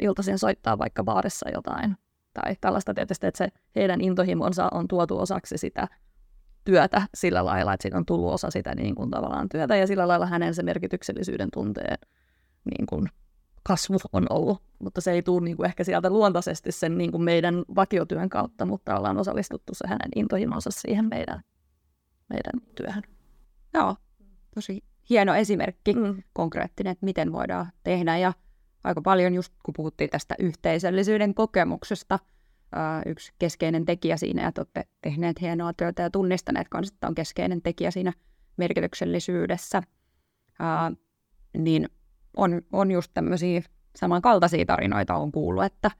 iltaisin 0.01 0.39
soittaa 0.39 0.79
vaikka 0.79 1.05
baarissa 1.05 1.51
jotain. 1.51 1.97
Tai 2.35 2.57
tällaista 2.61 2.95
tietysti, 2.95 3.27
että 3.27 3.39
se 3.39 3.49
heidän 3.77 4.01
intohimonsa 4.01 4.69
on 4.73 4.89
tuotu 4.89 5.19
osaksi 5.19 5.59
sitä 5.59 5.89
työtä 6.65 7.03
sillä 7.15 7.45
lailla, 7.45 7.75
että 7.75 7.83
siitä 7.83 7.99
on 7.99 8.07
tullut 8.07 8.33
osa 8.33 8.51
sitä 8.51 8.75
niin 8.75 8.95
kuin 8.95 9.11
tavallaan 9.11 9.49
työtä, 9.49 9.77
ja 9.77 9.87
sillä 9.87 10.09
lailla 10.09 10.27
hänen 10.27 10.55
se 10.55 10.63
merkityksellisyyden 10.63 11.49
tunteen 11.53 11.99
niin 12.65 12.87
kuin 12.87 13.09
kasvu 13.67 13.97
on 14.13 14.27
ollut, 14.31 14.63
mutta 14.79 15.01
se 15.01 15.13
ei 15.13 15.23
tule 15.23 15.45
niin 15.45 15.57
kuin 15.57 15.67
ehkä 15.67 15.85
sieltä 15.85 16.11
luontaisesti 16.11 16.73
sen 16.73 16.99
niin 16.99 17.13
kuin 17.13 17.23
meidän 17.23 17.65
vakiotyön 17.75 18.29
kautta, 18.29 18.67
mutta 18.67 18.97
ollaan 18.97 19.19
osallistuttu 19.19 19.75
se 19.75 19.87
hänen 19.87 20.09
intohimonsa 20.17 20.71
siihen 20.71 21.05
meidän, 21.05 21.41
meidän 22.29 22.75
työhön. 22.75 23.03
Joo, 23.75 23.97
tosi 24.55 24.85
hieno 25.11 25.35
esimerkki, 25.35 25.93
mm. 25.93 26.23
konkreettinen, 26.33 26.91
että 26.91 27.05
miten 27.05 27.33
voidaan 27.33 27.67
tehdä 27.85 28.19
ja 28.19 28.33
aika 28.85 29.03
paljon 29.03 29.35
just 29.35 29.53
kun 29.63 29.75
puhuttiin 29.77 30.11
tästä 30.11 30.35
yhteisöllisyyden 30.39 31.35
kokemuksesta, 31.35 32.19
yksi 33.07 33.33
keskeinen 33.39 33.85
tekijä 33.85 34.17
siinä, 34.17 34.43
ja 34.43 34.53
olette 34.59 34.85
tehneet 35.03 35.41
hienoa 35.41 35.73
työtä 35.73 36.03
ja 36.03 36.11
tunnistaneet 36.11 36.69
kanssa, 36.69 36.95
että 36.95 37.09
on 37.09 37.15
keskeinen 37.15 37.63
tekijä 37.63 37.91
siinä 37.91 38.13
merkityksellisyydessä, 38.57 39.83
niin 41.59 41.89
on, 42.37 42.63
on 42.73 42.91
just 42.91 43.11
tämmöisiä 43.15 43.63
samankaltaisia 43.97 44.67
tarinoita 44.67 45.15
on 45.15 45.33
kuullut, 45.33 45.65
että, 45.65 45.91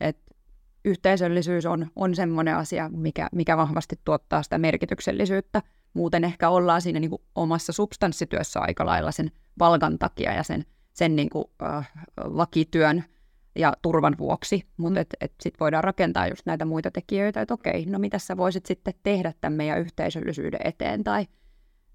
että 0.00 0.34
yhteisöllisyys 0.84 1.66
on, 1.66 1.86
on 1.96 2.14
semmoinen 2.14 2.56
asia, 2.56 2.88
mikä, 2.88 3.28
mikä 3.32 3.56
vahvasti 3.56 4.00
tuottaa 4.04 4.42
sitä 4.42 4.58
merkityksellisyyttä. 4.58 5.62
Muuten 5.94 6.24
ehkä 6.24 6.48
ollaan 6.48 6.82
siinä 6.82 7.00
niin 7.00 7.10
kuin 7.10 7.22
omassa 7.34 7.72
substanssityössä 7.72 8.60
aika 8.60 8.86
lailla 8.86 9.12
sen 9.12 9.30
palkan 9.58 9.98
takia 9.98 10.34
ja 10.34 10.42
sen, 10.42 10.64
sen 10.92 11.16
niin 11.16 11.30
kuin, 11.30 11.44
äh, 11.62 11.92
vakityön 12.18 13.04
ja 13.56 13.72
turvan 13.82 14.14
vuoksi, 14.18 14.66
mutta 14.76 15.00
et, 15.00 15.16
et 15.20 15.32
sitten 15.40 15.60
voidaan 15.60 15.84
rakentaa 15.84 16.28
just 16.28 16.46
näitä 16.46 16.64
muita 16.64 16.90
tekijöitä, 16.90 17.40
että 17.40 17.54
okei, 17.54 17.86
no 17.86 17.98
mitä 17.98 18.18
sä 18.18 18.36
voisit 18.36 18.66
sitten 18.66 18.94
tehdä 19.02 19.32
tämän 19.40 19.56
meidän 19.56 19.80
yhteisöllisyyden 19.80 20.60
eteen 20.64 21.04
tai 21.04 21.26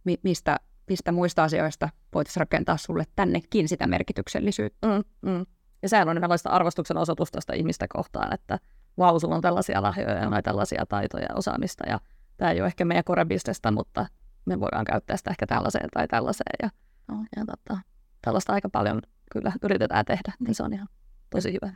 mi- 0.03 0.19
mistä 0.23 0.57
mistä 0.89 1.11
muista 1.11 1.43
asioista 1.43 1.89
voitaisiin 2.13 2.41
rakentaa 2.41 2.77
sulle 2.77 3.03
tännekin 3.15 3.67
sitä 3.67 3.87
merkityksellisyyttä. 3.87 4.87
Mm, 4.87 5.29
mm. 5.31 5.45
Ja 5.81 5.89
sehän 5.89 6.09
on 6.09 6.15
nimenomaan 6.15 6.39
arvostuksen 6.45 6.97
osoitusta 6.97 7.41
sitä 7.41 7.53
ihmistä 7.53 7.85
kohtaan, 7.89 8.33
että 8.33 8.59
vau, 8.97 9.19
sulla 9.19 9.35
on 9.35 9.41
tällaisia 9.41 9.81
lahjoja 9.81 10.15
ja 10.15 10.41
tällaisia 10.41 10.85
taitoja 10.89 11.25
ja 11.29 11.35
osaamista. 11.35 11.83
Ja 11.89 11.99
tämä 12.37 12.51
ei 12.51 12.61
ole 12.61 12.67
ehkä 12.67 12.85
meidän 12.85 13.03
korebisnestä, 13.03 13.71
mutta 13.71 14.05
me 14.45 14.59
voidaan 14.59 14.85
käyttää 14.85 15.17
sitä 15.17 15.29
ehkä 15.29 15.47
tällaiseen 15.47 15.89
tai 15.93 16.07
tällaiseen. 16.07 16.55
Ja, 16.63 16.69
no, 17.07 17.25
ja 17.35 17.45
tota, 17.45 17.81
tällaista 18.21 18.53
aika 18.53 18.69
paljon 18.69 19.01
kyllä 19.31 19.51
yritetään 19.63 20.05
tehdä, 20.05 20.33
niin 20.39 20.55
se 20.55 20.63
on 20.63 20.73
ihan 20.73 20.87
tosi 21.29 21.53
hyvä. 21.53 21.73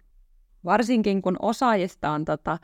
Varsinkin 0.66 1.22
kun 1.22 1.36
osaajista 1.42 2.12
on 2.12 2.26
tota 2.26 2.58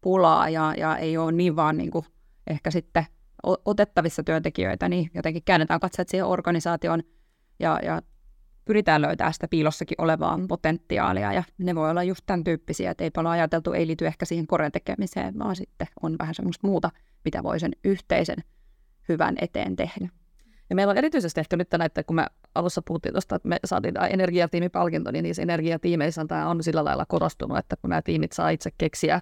pulaa 0.00 0.48
ja, 0.48 0.74
ja 0.76 0.96
ei 0.96 1.16
ole 1.18 1.32
niin 1.32 1.56
vaan 1.56 1.76
niin 1.76 1.90
kuin 1.90 2.04
ehkä 2.46 2.70
sitten 2.70 3.06
otettavissa 3.42 4.22
työntekijöitä, 4.22 4.88
niin 4.88 5.10
jotenkin 5.14 5.42
käännetään 5.44 5.80
katseet 5.80 6.08
siihen 6.08 6.26
organisaation 6.26 7.02
ja, 7.58 7.78
ja 7.82 8.02
pyritään 8.64 9.02
löytämään 9.02 9.34
sitä 9.34 9.48
piilossakin 9.48 10.00
olevaa 10.00 10.38
potentiaalia, 10.48 11.32
ja 11.32 11.42
ne 11.58 11.74
voi 11.74 11.90
olla 11.90 12.02
just 12.02 12.22
tämän 12.26 12.44
tyyppisiä, 12.44 12.90
että 12.90 13.04
ei 13.04 13.10
paljon 13.10 13.32
ajateltu, 13.32 13.72
ei 13.72 13.86
liity 13.86 14.06
ehkä 14.06 14.24
siihen 14.24 14.46
koreen 14.46 14.72
tekemiseen, 14.72 15.38
vaan 15.38 15.56
sitten 15.56 15.88
on 16.02 16.16
vähän 16.18 16.34
semmoista 16.34 16.66
muuta, 16.66 16.90
mitä 17.24 17.42
voi 17.42 17.60
sen 17.60 17.72
yhteisen 17.84 18.36
hyvän 19.08 19.34
eteen 19.40 19.76
tehdä. 19.76 20.08
Ja 20.70 20.76
meillä 20.76 20.90
on 20.90 20.98
erityisesti 20.98 21.40
ehkä 21.40 21.56
nyt 21.56 21.68
näitä, 21.78 22.04
kun 22.04 22.16
me 22.16 22.26
alussa 22.54 22.82
puhuttiin 22.86 23.12
tuosta, 23.12 23.36
että 23.36 23.48
me 23.48 23.56
saatiin 23.64 23.94
tämä 23.94 24.06
energiatiimipalkinto, 24.06 25.10
niin 25.10 25.22
niissä 25.22 25.42
energiatiimeissä 25.42 26.24
tämä 26.28 26.48
on 26.48 26.62
sillä 26.62 26.84
lailla 26.84 27.06
korostunut, 27.06 27.58
että 27.58 27.76
kun 27.76 27.90
nämä 27.90 28.02
tiimit 28.02 28.32
saa 28.32 28.50
itse 28.50 28.70
keksiä 28.78 29.20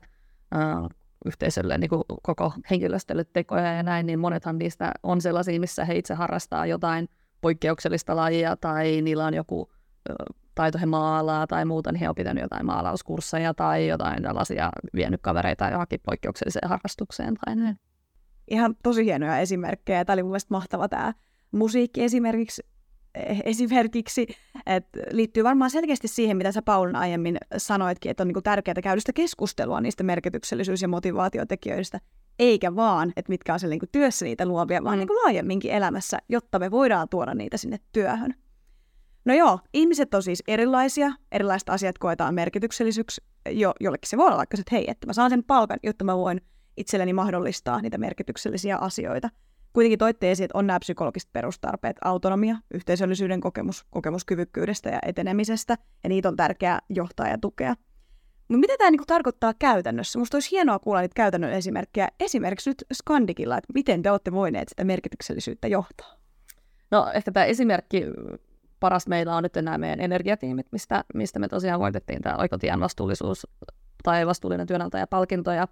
yhteisölle, 1.25 1.78
niin 1.78 1.90
kuin 1.90 2.02
koko 2.23 2.52
henkilöstölle 2.70 3.25
tekoja 3.32 3.73
ja 3.73 3.82
näin, 3.82 4.06
niin 4.06 4.18
monethan 4.18 4.58
niistä 4.58 4.92
on 5.02 5.20
sellaisia, 5.20 5.61
missä 5.61 5.85
he 5.85 5.96
itse 5.96 6.14
harrastaa 6.14 6.66
jotain 6.66 7.08
poikkeuksellista 7.40 8.16
lajia 8.16 8.56
tai 8.56 9.02
niillä 9.02 9.26
on 9.26 9.35
joku 9.35 9.70
taito 10.54 10.78
he 10.78 10.87
maalaa 10.87 11.46
tai 11.46 11.64
muuta, 11.64 11.92
niin 11.92 12.00
he 12.00 12.08
on 12.08 12.14
pitänyt 12.14 12.42
jotain 12.42 12.66
maalauskursseja 12.66 13.54
tai 13.54 13.88
jotain 13.88 14.23
tällaisia 14.23 14.70
vienyt 14.94 15.23
kavereita 15.23 15.68
johonkin 15.68 16.00
poikkeukselliseen 16.02 16.68
harrastukseen 16.68 17.35
tai 17.44 17.56
näin. 17.56 17.78
Ihan 18.49 18.75
tosi 18.82 19.04
hienoja 19.04 19.38
esimerkkejä. 19.38 20.04
Tämä 20.04 20.14
oli 20.14 20.23
mun 20.23 20.37
mahtava 20.49 20.88
tämä 20.88 21.14
musiikki 21.52 22.02
esimerkiksi 22.02 22.62
esimerkiksi, 23.44 24.26
että 24.66 25.00
liittyy 25.11 25.44
varmaan 25.44 25.70
selkeästi 25.70 26.08
siihen, 26.08 26.37
mitä 26.37 26.52
sä 26.52 26.62
Paulina 26.62 26.99
aiemmin 26.99 27.37
sanoitkin, 27.56 28.11
että 28.11 28.23
on 28.23 28.28
niin 28.28 28.42
tärkeää 28.42 28.82
käydä 28.82 29.00
sitä 29.00 29.12
keskustelua 29.12 29.80
niistä 29.80 30.04
merkityksellisyys- 30.04 30.82
ja 30.82 30.88
motivaatiotekijöistä, 30.88 32.00
eikä 32.38 32.76
vaan, 32.76 33.12
että 33.16 33.32
mitkä 33.32 33.54
on 33.54 33.70
niin 33.70 33.80
työssä 33.92 34.25
niitä 34.25 34.46
luovia, 34.46 34.85
vaan 34.85 34.99
niin 34.99 35.08
laajemminkin 35.08 35.70
elämässä, 35.70 36.18
jotta 36.28 36.58
me 36.58 36.70
voidaan 36.70 37.08
tuoda 37.08 37.35
niitä 37.35 37.56
sinne 37.56 37.78
työhön. 37.92 38.35
No 39.25 39.35
joo, 39.35 39.58
ihmiset 39.75 40.14
on 40.14 40.23
siis 40.23 40.42
erilaisia, 40.49 41.12
erilaiset 41.32 41.68
asiat 41.68 41.99
koetaan 41.99 42.35
merkityksellisyyksi. 42.35 43.23
Jo, 43.50 43.73
jollekin 43.80 44.08
se 44.08 44.16
voi 44.16 44.26
olla 44.26 44.37
vaikka, 44.37 44.56
että 44.61 44.76
hei, 44.76 44.90
että 44.90 45.06
mä 45.06 45.12
saan 45.12 45.30
sen 45.30 45.44
palkan, 45.44 45.78
jotta 45.82 46.04
mä 46.04 46.16
voin 46.16 46.40
itselleni 46.76 47.12
mahdollistaa 47.12 47.80
niitä 47.80 47.99
merkityksellisiä 47.99 48.76
asioita. 48.76 49.30
Kuitenkin 49.76 49.99
toitte 49.99 50.30
esiin, 50.30 50.45
että 50.45 50.59
on 50.59 50.66
nämä 50.66 50.78
psykologiset 50.78 51.33
perustarpeet, 51.33 51.97
autonomia, 52.04 52.56
yhteisöllisyyden 52.75 53.40
kokemus, 53.40 53.87
kokemus 53.90 54.25
kyvykkyydestä 54.25 54.90
ja 54.90 54.99
etenemisestä, 55.02 55.76
ja 56.04 56.09
niitä 56.09 56.28
on 56.28 56.37
tärkeää 56.37 56.78
johtaa 56.88 57.28
ja 57.28 57.38
tukea. 57.38 57.75
Mutta 58.49 58.61
mitä 58.61 58.75
tämä 58.78 58.90
niinku 58.90 59.04
tarkoittaa 59.06 59.54
käytännössä? 59.59 60.18
Minusta 60.18 60.37
olisi 60.37 60.50
hienoa 60.50 60.78
kuulla 60.78 61.00
niitä 61.00 61.14
käytännön 61.14 61.52
esimerkkejä, 61.52 62.09
esimerkiksi 62.21 62.71
nyt 62.71 62.85
Skandikilla, 62.92 63.59
että 63.59 63.73
miten 63.75 64.02
te 64.02 64.11
olette 64.11 64.33
voineet 64.33 64.68
sitä 64.68 64.85
merkityksellisyyttä 64.85 65.68
johtaa? 65.68 66.14
No 66.90 67.11
ehkä 67.14 67.33
tämä 67.33 67.47
esimerkki 67.47 68.04
paras 68.80 69.06
meillä 69.06 69.37
on 69.37 69.42
nyt 69.42 69.54
nämä 69.54 69.78
meidän 69.78 70.00
energiatiimit, 70.00 70.66
mistä, 70.73 71.04
mistä 71.14 71.38
me 71.38 71.49
tosiaan 71.49 71.80
voitettiin 71.80 72.23
tämä 72.23 72.37
Oikotien 72.37 72.80
vastuullisuus 72.80 73.47
tai 74.02 74.26
vastuullinen 74.26 74.66
työnantajapalkinto. 74.66 75.52
Ja 75.52 75.68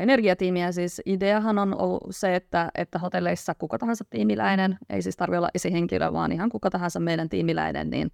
energiatiimiä 0.00 0.72
siis 0.72 1.02
ideahan 1.06 1.58
on 1.58 1.80
ollut 1.80 2.02
se, 2.10 2.36
että, 2.36 2.70
että 2.74 2.98
hotelleissa 2.98 3.54
kuka 3.54 3.78
tahansa 3.78 4.04
tiimiläinen, 4.10 4.78
ei 4.90 5.02
siis 5.02 5.16
tarvitse 5.16 5.38
olla 5.38 5.48
esihenkilö, 5.54 6.12
vaan 6.12 6.32
ihan 6.32 6.48
kuka 6.48 6.70
tahansa 6.70 7.00
meidän 7.00 7.28
tiimiläinen, 7.28 7.90
niin, 7.90 8.12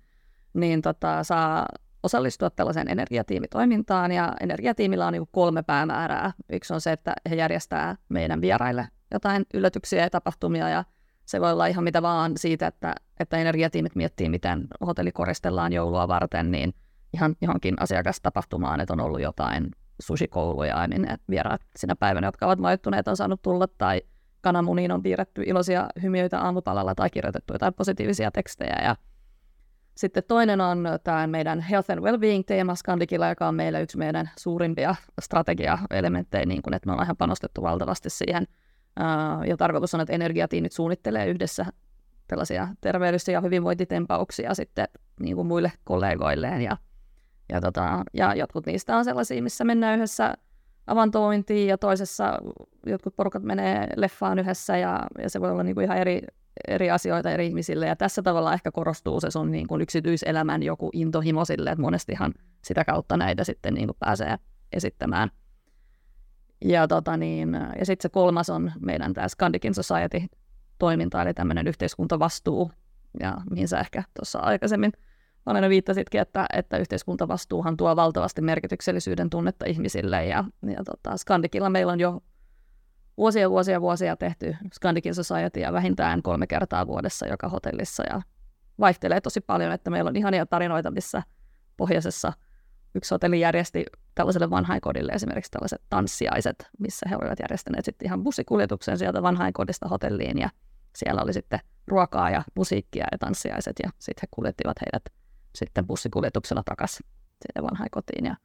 niin 0.54 0.82
tota, 0.82 1.24
saa 1.24 1.66
osallistua 2.02 2.50
tällaiseen 2.50 2.88
energiatiimitoimintaan. 2.88 4.12
Ja 4.12 4.32
energiatiimillä 4.40 5.06
on 5.06 5.12
niin 5.12 5.28
kolme 5.30 5.62
päämäärää. 5.62 6.32
Yksi 6.52 6.74
on 6.74 6.80
se, 6.80 6.92
että 6.92 7.14
he 7.30 7.34
järjestää 7.34 7.96
meidän 8.08 8.40
vieraille 8.40 8.88
jotain 9.10 9.46
yllätyksiä 9.54 10.02
ja 10.02 10.10
tapahtumia 10.10 10.68
ja 10.68 10.84
se 11.24 11.40
voi 11.40 11.52
olla 11.52 11.66
ihan 11.66 11.84
mitä 11.84 12.02
vaan 12.02 12.32
siitä, 12.36 12.66
että, 12.66 12.94
että 13.20 13.36
energiatiimit 13.36 13.94
miettii, 13.94 14.28
miten 14.28 14.66
hotelli 14.86 15.12
koristellaan 15.12 15.72
joulua 15.72 16.08
varten, 16.08 16.50
niin 16.50 16.74
ihan 17.14 17.36
johonkin 17.40 17.82
asiakastapahtumaan, 17.82 18.80
että 18.80 18.92
on 18.92 19.00
ollut 19.00 19.20
jotain 19.20 19.70
sushikouluja, 20.00 20.86
niin 20.86 21.02
ne 21.02 21.16
vieraat 21.30 21.60
sinä 21.76 21.96
päivänä, 21.96 22.26
jotka 22.26 22.46
ovat 22.46 22.58
majoittuneet, 22.58 23.08
on 23.08 23.16
saanut 23.16 23.42
tulla, 23.42 23.66
tai 23.78 24.02
kananmuniin 24.40 24.92
on 24.92 25.02
piirretty 25.02 25.42
iloisia 25.46 25.88
hymiöitä 26.02 26.40
aamupalalla 26.40 26.94
tai 26.94 27.10
kirjoitettu 27.10 27.52
jotain 27.52 27.74
positiivisia 27.74 28.30
tekstejä. 28.30 28.78
Ja 28.82 28.96
sitten 29.96 30.22
toinen 30.28 30.60
on 30.60 30.88
tämä 31.04 31.26
meidän 31.26 31.60
Health 31.60 31.90
and 31.90 32.00
Wellbeing-teema 32.00 32.74
Skandikilla, 32.74 33.28
joka 33.28 33.48
on 33.48 33.54
meillä 33.54 33.80
yksi 33.80 33.98
meidän 33.98 34.30
suurimpia 34.38 34.94
strategia-elementtejä, 35.20 36.46
niin 36.46 36.62
kuin, 36.62 36.74
että 36.74 36.86
me 36.86 36.92
ollaan 36.92 37.06
ihan 37.06 37.16
panostettu 37.16 37.62
valtavasti 37.62 38.10
siihen– 38.10 38.46
ja 39.46 39.56
tarkoitus 39.56 39.94
on, 39.94 40.00
että 40.00 40.12
energiatiimit 40.12 40.72
suunnittelee 40.72 41.26
yhdessä 41.26 41.66
tällaisia 42.28 42.68
terveydys- 42.80 43.28
ja 43.28 43.40
hyvinvointitempauksia 43.40 44.54
sitten 44.54 44.88
niin 45.20 45.36
kuin 45.36 45.46
muille 45.46 45.72
kollegoilleen. 45.84 46.62
Ja, 46.62 46.76
ja, 47.52 47.60
tota, 47.60 48.04
ja 48.14 48.34
jotkut 48.34 48.66
niistä 48.66 48.96
on 48.96 49.04
sellaisia, 49.04 49.42
missä 49.42 49.64
mennään 49.64 49.96
yhdessä 49.96 50.34
avantointiin 50.86 51.68
ja 51.68 51.78
toisessa 51.78 52.38
jotkut 52.86 53.16
porukat 53.16 53.42
menee 53.42 53.88
leffaan 53.96 54.38
yhdessä 54.38 54.76
ja, 54.76 55.06
ja 55.22 55.30
se 55.30 55.40
voi 55.40 55.50
olla 55.50 55.62
niin 55.62 55.74
kuin 55.74 55.84
ihan 55.84 55.98
eri, 55.98 56.22
eri 56.68 56.90
asioita 56.90 57.30
eri 57.30 57.46
ihmisille. 57.46 57.86
Ja 57.86 57.96
tässä 57.96 58.22
tavalla 58.22 58.54
ehkä 58.54 58.72
korostuu 58.72 59.20
se 59.20 59.30
sun 59.30 59.50
niin 59.50 59.66
kuin 59.66 59.80
yksityiselämän 59.80 60.62
joku 60.62 60.90
intohimo 60.92 61.44
sille, 61.44 61.70
että 61.70 61.82
monestihan 61.82 62.34
sitä 62.64 62.84
kautta 62.84 63.16
näitä 63.16 63.44
sitten 63.44 63.74
niin 63.74 63.86
kuin 63.86 63.96
pääsee 64.00 64.36
esittämään– 64.72 65.30
ja, 66.64 66.88
tota 66.88 67.16
niin, 67.16 67.52
ja 67.78 67.86
sitten 67.86 68.02
se 68.02 68.08
kolmas 68.08 68.50
on 68.50 68.72
meidän 68.80 69.14
tämä 69.14 69.28
Scandikin 69.28 69.74
Society-toiminta, 69.74 71.22
eli 71.22 71.34
tämmöinen 71.34 71.66
yhteiskuntavastuu, 71.66 72.70
ja 73.20 73.36
mihin 73.50 73.68
sä 73.68 73.80
ehkä 73.80 74.02
tuossa 74.14 74.38
aikaisemmin 74.38 74.92
Valena 75.46 75.68
viittasitkin, 75.68 76.20
että, 76.20 76.46
että 76.52 76.78
yhteiskuntavastuuhan 76.78 77.76
tuo 77.76 77.96
valtavasti 77.96 78.42
merkityksellisyyden 78.42 79.30
tunnetta 79.30 79.66
ihmisille, 79.66 80.26
ja, 80.26 80.44
ja 80.62 80.84
tota, 80.84 81.16
Skandikilla 81.16 81.70
meillä 81.70 81.92
on 81.92 82.00
jo 82.00 82.20
vuosia 83.16 83.50
vuosia 83.50 83.80
vuosia 83.80 84.16
tehty 84.16 84.56
Scandikin 84.74 85.14
Society 85.14 85.60
ja 85.60 85.72
vähintään 85.72 86.22
kolme 86.22 86.46
kertaa 86.46 86.86
vuodessa 86.86 87.26
joka 87.26 87.48
hotellissa, 87.48 88.02
ja 88.10 88.22
vaihtelee 88.78 89.20
tosi 89.20 89.40
paljon, 89.40 89.72
että 89.72 89.90
meillä 89.90 90.08
on 90.08 90.16
ihania 90.16 90.46
tarinoita, 90.46 90.90
missä 90.90 91.22
pohjoisessa– 91.76 92.32
yksi 92.96 93.14
hotelli 93.14 93.40
järjesti 93.40 93.84
tällaiselle 94.14 94.50
vanhainkodille 94.50 95.12
esimerkiksi 95.12 95.50
tällaiset 95.50 95.82
tanssiaiset, 95.88 96.68
missä 96.78 97.08
he 97.08 97.16
olivat 97.16 97.38
järjestäneet 97.40 97.84
sitten 97.84 98.06
ihan 98.06 98.24
bussikuljetuksen 98.24 98.98
sieltä 98.98 99.22
vanhainkodista 99.22 99.88
hotelliin 99.88 100.38
ja 100.38 100.50
siellä 100.96 101.22
oli 101.22 101.32
sitten 101.32 101.60
ruokaa 101.86 102.30
ja 102.30 102.42
musiikkia 102.54 103.06
ja 103.12 103.18
tanssiaiset 103.18 103.76
ja 103.82 103.90
sitten 103.98 104.22
he 104.22 104.28
kuljettivat 104.30 104.76
heidät 104.80 105.02
sitten 105.56 105.86
bussikuljetuksella 105.86 106.62
takaisin 106.62 107.06
sinne 107.42 107.68
vanhainkotiin 107.70 108.24
ja 108.24 108.36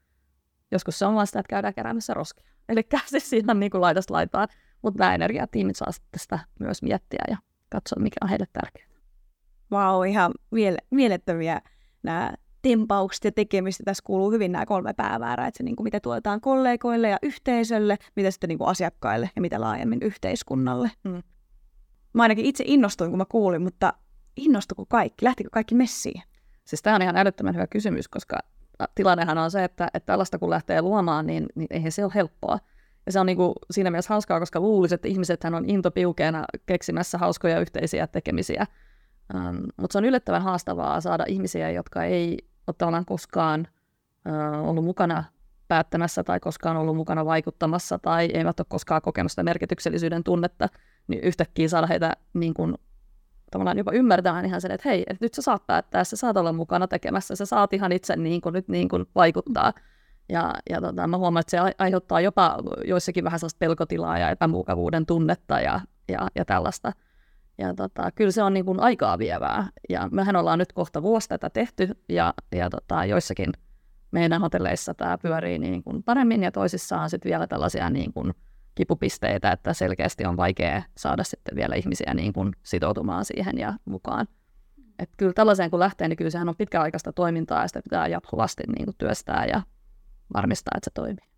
joskus 0.72 1.00
se 1.00 1.06
on 1.06 1.16
vaan 1.16 1.28
sitä, 1.28 1.40
että 1.40 1.50
käydään 1.50 1.74
keräämässä 1.74 2.14
roskia. 2.14 2.52
Eli 2.70 2.82
siis 3.06 3.34
ihan 3.34 3.60
niin 3.60 3.72
kuin 3.72 3.82
laitasta 3.82 4.14
laitaan, 4.14 4.48
mutta 4.82 5.00
nämä 5.00 5.16
energiatiimit 5.16 5.76
saa 5.76 5.92
sitten 5.92 6.20
sitä 6.20 6.40
myös 6.60 6.82
miettiä 6.82 7.24
ja 7.30 7.38
katsoa, 7.70 8.04
mikä 8.04 8.18
on 8.22 8.30
heille 8.30 8.46
tärkeää. 8.54 8.88
Vau, 9.72 10.00
wow, 10.00 10.10
ihan 10.10 10.32
mielettömiä 10.92 11.62
nämä 12.04 12.34
tempaukset 12.62 13.26
ja 13.26 13.32
tekemistä. 13.32 13.84
Tässä 13.84 14.04
kuuluu 14.06 14.32
hyvin 14.32 14.52
nämä 14.52 14.66
kolme 14.66 14.94
pääväärää, 14.94 15.48
että 15.48 15.58
se 15.58 15.64
niin 15.64 15.76
kuin, 15.76 15.84
mitä 15.84 16.00
tuotetaan 16.00 16.42
kollegoille 16.42 17.10
ja 17.10 17.18
yhteisölle, 17.22 17.98
mitä 18.16 18.32
sitten 18.32 18.48
niin 18.48 18.58
kuin 18.58 18.68
asiakkaille 18.68 19.30
ja 19.36 19.42
mitä 19.42 19.62
laajemmin 19.62 20.00
yhteiskunnalle. 20.02 20.92
Hmm. 21.10 21.24
Mä 22.14 22.22
ainakin 22.22 22.46
itse 22.46 22.64
innostuin, 22.68 23.10
kun 23.10 23.18
mä 23.18 23.26
kuulin, 23.26 23.62
mutta 23.62 23.94
innostuko 24.38 24.86
kaikki? 24.86 25.26
Lähtikö 25.26 25.50
kaikki 25.52 25.76
messiin? 25.76 26.22
Siis 26.72 26.82
tämä 26.82 26.96
on 26.96 27.02
ihan 27.02 27.18
älyttömän 27.18 27.56
hyvä 27.56 27.68
kysymys, 27.68 28.08
koska 28.08 28.40
tilannehan 28.96 29.38
on 29.38 29.52
se, 29.52 29.64
että, 29.64 29.88
että 29.94 30.06
tällaista 30.06 30.40
kun 30.40 30.50
lähtee 30.50 30.82
luomaan, 30.82 31.28
niin, 31.28 31.46
niin 31.56 31.68
eihän 31.70 31.92
se 31.92 32.04
ole 32.04 32.12
helppoa. 32.16 32.60
Ja 33.06 33.12
se 33.12 33.20
on 33.20 33.26
niin 33.26 33.38
kuin 33.38 33.54
siinä 33.72 33.92
mielessä 33.92 34.14
hauskaa, 34.14 34.40
koska 34.40 34.60
luulisin, 34.60 34.96
että 34.96 35.08
ihmiset 35.08 35.44
on 35.44 35.70
intopiukeena 35.70 36.46
keksimässä 36.66 37.18
hauskoja 37.18 37.60
yhteisiä 37.60 38.08
tekemisiä. 38.08 38.66
Um, 39.36 39.56
mutta 39.78 39.94
se 39.94 39.98
on 39.98 40.06
yllättävän 40.06 40.42
haastavaa 40.42 41.02
saada 41.02 41.26
ihmisiä, 41.28 41.72
jotka 41.72 42.04
ei 42.04 42.38
ole 42.68 42.76
tavallaan 42.78 43.06
koskaan 43.06 43.68
äh, 44.28 44.70
ollut 44.70 44.86
mukana 44.86 45.24
päättämässä 45.68 46.24
tai 46.24 46.40
koskaan 46.40 46.78
ollut 46.78 46.96
mukana 46.96 47.26
vaikuttamassa 47.26 48.00
tai 48.00 48.30
eivät 48.34 48.60
ole 48.60 48.66
koskaan 48.70 49.02
kokenut 49.02 49.32
sitä 49.32 49.44
merkityksellisyyden 49.44 50.24
tunnetta, 50.24 50.70
niin 51.08 51.24
yhtäkkiä 51.24 51.68
saada 51.68 51.88
heitä 51.88 52.14
niin 52.34 52.54
kuin, 52.54 52.76
tavallaan 53.52 53.78
jopa 53.78 53.92
ymmärtämään 53.92 54.46
ihan 54.46 54.62
sen, 54.62 54.72
että 54.72 54.90
hei, 54.90 55.04
että 55.08 55.26
nyt 55.26 55.34
sä 55.34 55.42
saat 55.42 55.68
päättää, 55.68 56.04
sä 56.04 56.16
saat 56.16 56.38
olla 56.38 56.54
mukana 56.54 56.88
tekemässä, 56.88 57.36
sä 57.36 57.46
saat 57.46 57.74
ihan 57.74 57.92
itse 57.92 58.16
niin 58.16 58.42
kuin, 58.42 58.54
nyt 58.54 58.68
niin 58.68 58.90
kuin 58.90 59.06
vaikuttaa. 59.16 59.74
Ja, 60.30 60.54
ja 60.70 60.82
tota, 60.82 61.08
mä 61.08 61.18
huomaan, 61.18 61.42
että 61.42 61.52
se 61.52 61.74
aiheuttaa 61.78 62.22
jopa 62.22 62.58
joissakin 62.86 63.24
vähän 63.24 63.40
sellaista 63.40 63.60
pelkotilaa 63.60 64.20
ja 64.20 64.30
epämukavuuden 64.30 65.06
tunnetta 65.06 65.60
ja, 65.60 65.80
ja, 66.10 66.28
ja 66.36 66.46
tällaista. 66.46 66.92
Ja 67.58 67.74
tota, 67.74 68.12
kyllä 68.12 68.32
se 68.32 68.44
on 68.44 68.54
niin 68.54 68.66
kuin 68.66 68.80
aikaa 68.80 69.18
vievää. 69.18 69.68
Ja 69.90 70.10
mehän 70.12 70.36
ollaan 70.36 70.60
nyt 70.60 70.74
kohta 70.74 71.02
vuosi 71.02 71.30
tätä 71.30 71.50
tehty 71.50 71.90
ja, 72.10 72.34
ja 72.52 72.70
tota, 72.70 73.06
joissakin 73.06 73.52
meidän 74.12 74.42
hotelleissa 74.42 74.94
tämä 74.94 75.18
pyörii 75.18 75.60
niin 75.60 75.84
kuin 75.84 76.04
paremmin 76.04 76.44
ja 76.44 76.52
toisissa 76.52 77.02
on 77.02 77.10
sitten 77.10 77.30
vielä 77.30 77.48
tällaisia 77.48 77.90
niin 77.90 78.14
kuin 78.14 78.34
kipupisteitä, 78.82 79.52
että 79.52 79.74
selkeästi 79.74 80.26
on 80.26 80.38
vaikea 80.38 80.84
saada 80.98 81.24
sitten 81.24 81.56
vielä 81.56 81.76
ihmisiä 81.76 82.14
niin 82.14 82.34
kuin 82.34 82.52
sitoutumaan 82.64 83.26
siihen 83.26 83.58
ja 83.58 83.74
mukaan. 83.86 84.28
Et 85.00 85.10
kyllä 85.18 85.34
tällaiseen 85.34 85.70
kun 85.70 85.80
lähtee, 85.80 86.08
niin 86.08 86.18
kyllä 86.18 86.32
sehän 86.32 86.50
on 86.50 86.56
pitkäaikaista 86.56 87.14
toimintaa 87.14 87.62
ja 87.62 87.68
sitä 87.68 87.82
pitää 87.82 88.08
jatkuvasti 88.08 88.64
niin 88.76 88.86
kuin 88.86 88.96
työstää 88.98 89.46
ja 89.46 89.62
varmistaa, 90.34 90.72
että 90.78 90.90
se 90.90 90.94
toimii. 90.94 91.30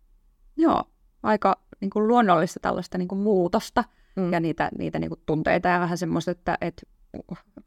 Joo, 0.56 0.84
aika 1.22 1.56
niin 1.80 1.90
kuin 1.90 2.08
luonnollista 2.08 2.60
tällaista 2.60 2.98
niin 2.98 3.08
kuin 3.08 3.18
muutosta 3.18 3.84
mm. 4.16 4.32
ja 4.32 4.40
niitä, 4.40 4.70
niitä 4.78 4.98
niin 4.98 5.10
kuin 5.10 5.20
tunteita 5.26 5.68
ja 5.68 5.80
vähän 5.80 5.98
semmoista, 5.98 6.30
että, 6.30 6.58
että, 6.60 6.82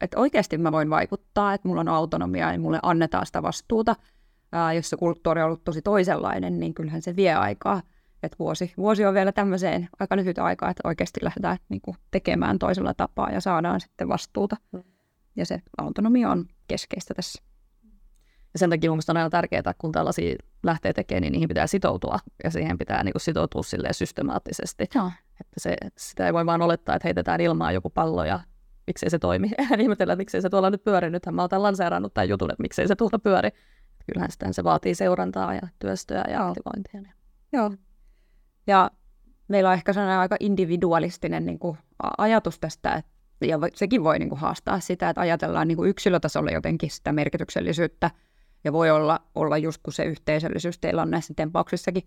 että 0.00 0.18
oikeasti 0.18 0.58
mä 0.58 0.72
voin 0.72 0.90
vaikuttaa, 0.90 1.54
että 1.54 1.68
mulla 1.68 1.80
on 1.80 1.88
autonomia 1.88 2.52
ja 2.52 2.60
mulle 2.60 2.78
annetaan 2.82 3.26
sitä 3.26 3.42
vastuuta. 3.42 3.96
Ää, 4.52 4.72
jos 4.72 4.90
se 4.90 4.96
kulttuuri 4.96 5.40
on 5.40 5.46
ollut 5.46 5.64
tosi 5.64 5.82
toisenlainen, 5.82 6.60
niin 6.60 6.74
kyllähän 6.74 7.02
se 7.02 7.16
vie 7.16 7.34
aikaa. 7.34 7.82
Että 8.22 8.36
vuosi, 8.38 8.72
vuosi 8.76 9.04
on 9.04 9.14
vielä 9.14 9.32
tämmöiseen 9.32 9.88
aika 10.00 10.16
lyhyt 10.16 10.38
aikaa, 10.38 10.70
että 10.70 10.88
oikeasti 10.88 11.20
lähdetään 11.22 11.58
niin 11.68 11.80
kuin, 11.80 11.96
tekemään 12.10 12.58
toisella 12.58 12.94
tapaa 12.94 13.30
ja 13.30 13.40
saadaan 13.40 13.80
sitten 13.80 14.08
vastuuta. 14.08 14.56
Mm. 14.72 14.82
Ja 15.36 15.46
se 15.46 15.62
autonomia 15.78 16.30
on 16.30 16.46
keskeistä 16.68 17.14
tässä. 17.14 17.42
Ja 18.52 18.58
sen 18.58 18.70
takia 18.70 18.90
mielestäni 18.90 19.16
on 19.16 19.20
aina 19.20 19.30
tärkeää, 19.30 19.74
kun 19.78 19.92
tällaisia 19.92 20.36
lähtee 20.62 20.92
tekemään, 20.92 21.22
niin 21.22 21.32
niihin 21.32 21.48
pitää 21.48 21.66
sitoutua. 21.66 22.18
Ja 22.44 22.50
siihen 22.50 22.78
pitää 22.78 23.04
niin 23.04 23.12
kuin, 23.12 23.20
sitoutua 23.20 23.62
systemaattisesti. 23.92 24.86
Joo. 24.94 25.10
Että 25.40 25.54
se, 25.58 25.76
sitä 25.96 26.26
ei 26.26 26.32
voi 26.32 26.46
vaan 26.46 26.62
olettaa, 26.62 26.94
että 26.96 27.06
heitetään 27.06 27.40
ilmaan 27.40 27.74
joku 27.74 27.90
pallo 27.90 28.24
ja 28.24 28.40
miksei 28.86 29.10
se 29.10 29.18
toimi. 29.18 29.50
Ja 29.70 29.76
ihmetellä, 29.78 30.12
että 30.12 30.20
miksei 30.20 30.42
se 30.42 30.50
tuolla 30.50 30.70
nyt 30.70 30.84
pyöri. 30.84 31.10
Nythän 31.10 31.34
mä 31.34 31.42
oon 31.42 31.62
lanseerannut 31.62 32.14
tämän 32.14 32.28
jutun, 32.28 32.50
että 32.50 32.62
miksei 32.62 32.88
se 32.88 32.96
tuolla 32.96 33.18
pyöri. 33.18 33.50
Kyllähän 34.06 34.30
sitä 34.30 34.52
se 34.52 34.64
vaatii 34.64 34.94
seurantaa 34.94 35.54
ja 35.54 35.60
työstöä 35.78 36.24
ja 36.28 36.48
aktivointia. 36.48 37.12
Joo. 37.52 37.70
Ja 38.68 38.90
meillä 39.48 39.68
on 39.68 39.74
ehkä 39.74 39.92
sellainen 39.92 40.18
aika 40.18 40.36
individualistinen 40.40 41.46
niin 41.46 41.58
kuin, 41.58 41.78
ajatus 42.18 42.58
tästä, 42.58 42.94
että, 42.94 43.46
ja 43.46 43.58
sekin 43.74 44.04
voi 44.04 44.18
niin 44.18 44.28
kuin 44.28 44.38
haastaa 44.38 44.80
sitä, 44.80 45.10
että 45.10 45.20
ajatellaan 45.20 45.68
niin 45.68 45.76
kuin 45.76 45.90
yksilötasolla 45.90 46.50
jotenkin 46.50 46.90
sitä 46.90 47.12
merkityksellisyyttä, 47.12 48.10
ja 48.64 48.72
voi 48.72 48.90
olla, 48.90 49.20
olla 49.34 49.58
just 49.58 49.80
kun 49.82 49.92
se 49.92 50.04
yhteisöllisyys 50.04 50.78
teillä 50.78 51.02
on 51.02 51.10
näissä 51.10 51.34
tempauksissakin 51.36 52.02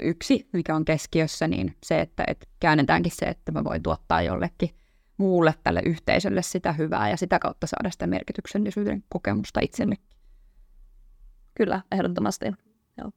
yksi, 0.00 0.48
mikä 0.52 0.76
on 0.76 0.84
keskiössä, 0.84 1.48
niin 1.48 1.76
se, 1.84 2.00
että, 2.00 2.24
että 2.26 2.46
käännetäänkin 2.60 3.12
se, 3.12 3.26
että 3.26 3.52
mä 3.52 3.64
voin 3.64 3.82
tuottaa 3.82 4.22
jollekin 4.22 4.70
muulle 5.16 5.54
tälle 5.62 5.82
yhteisölle 5.86 6.42
sitä 6.42 6.72
hyvää 6.72 7.10
ja 7.10 7.16
sitä 7.16 7.38
kautta 7.38 7.66
saada 7.66 7.90
sitä 7.90 8.06
merkityksellisyyden 8.06 9.04
kokemusta 9.08 9.60
itsellekin. 9.60 10.06
Kyllä, 11.54 11.80
ehdottomasti. 11.92 12.44
Joo, 12.98 13.10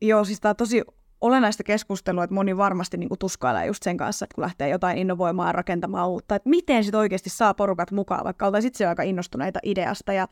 Joo 0.00 0.24
siis 0.24 0.40
tämä 0.40 0.50
on 0.50 0.56
tosi 0.56 0.82
olennaista 1.24 1.62
keskustelua, 1.62 2.24
että 2.24 2.34
moni 2.34 2.56
varmasti 2.56 2.96
niin 2.96 3.08
kuin 3.08 3.18
tuskailee 3.18 3.66
just 3.66 3.82
sen 3.82 3.96
kanssa, 3.96 4.24
että 4.24 4.34
kun 4.34 4.42
lähtee 4.42 4.68
jotain 4.68 4.98
innovoimaan 4.98 5.48
ja 5.48 5.52
rakentamaan 5.52 6.08
uutta, 6.08 6.34
että 6.34 6.48
miten 6.48 6.84
sitten 6.84 7.00
oikeasti 7.00 7.30
saa 7.30 7.54
porukat 7.54 7.90
mukaan, 7.90 8.24
vaikka 8.24 8.46
oltaisiin 8.46 8.68
itse 8.68 8.86
aika 8.86 9.02
innostuneita 9.02 9.60
ideasta. 9.62 10.12
Ja 10.12 10.28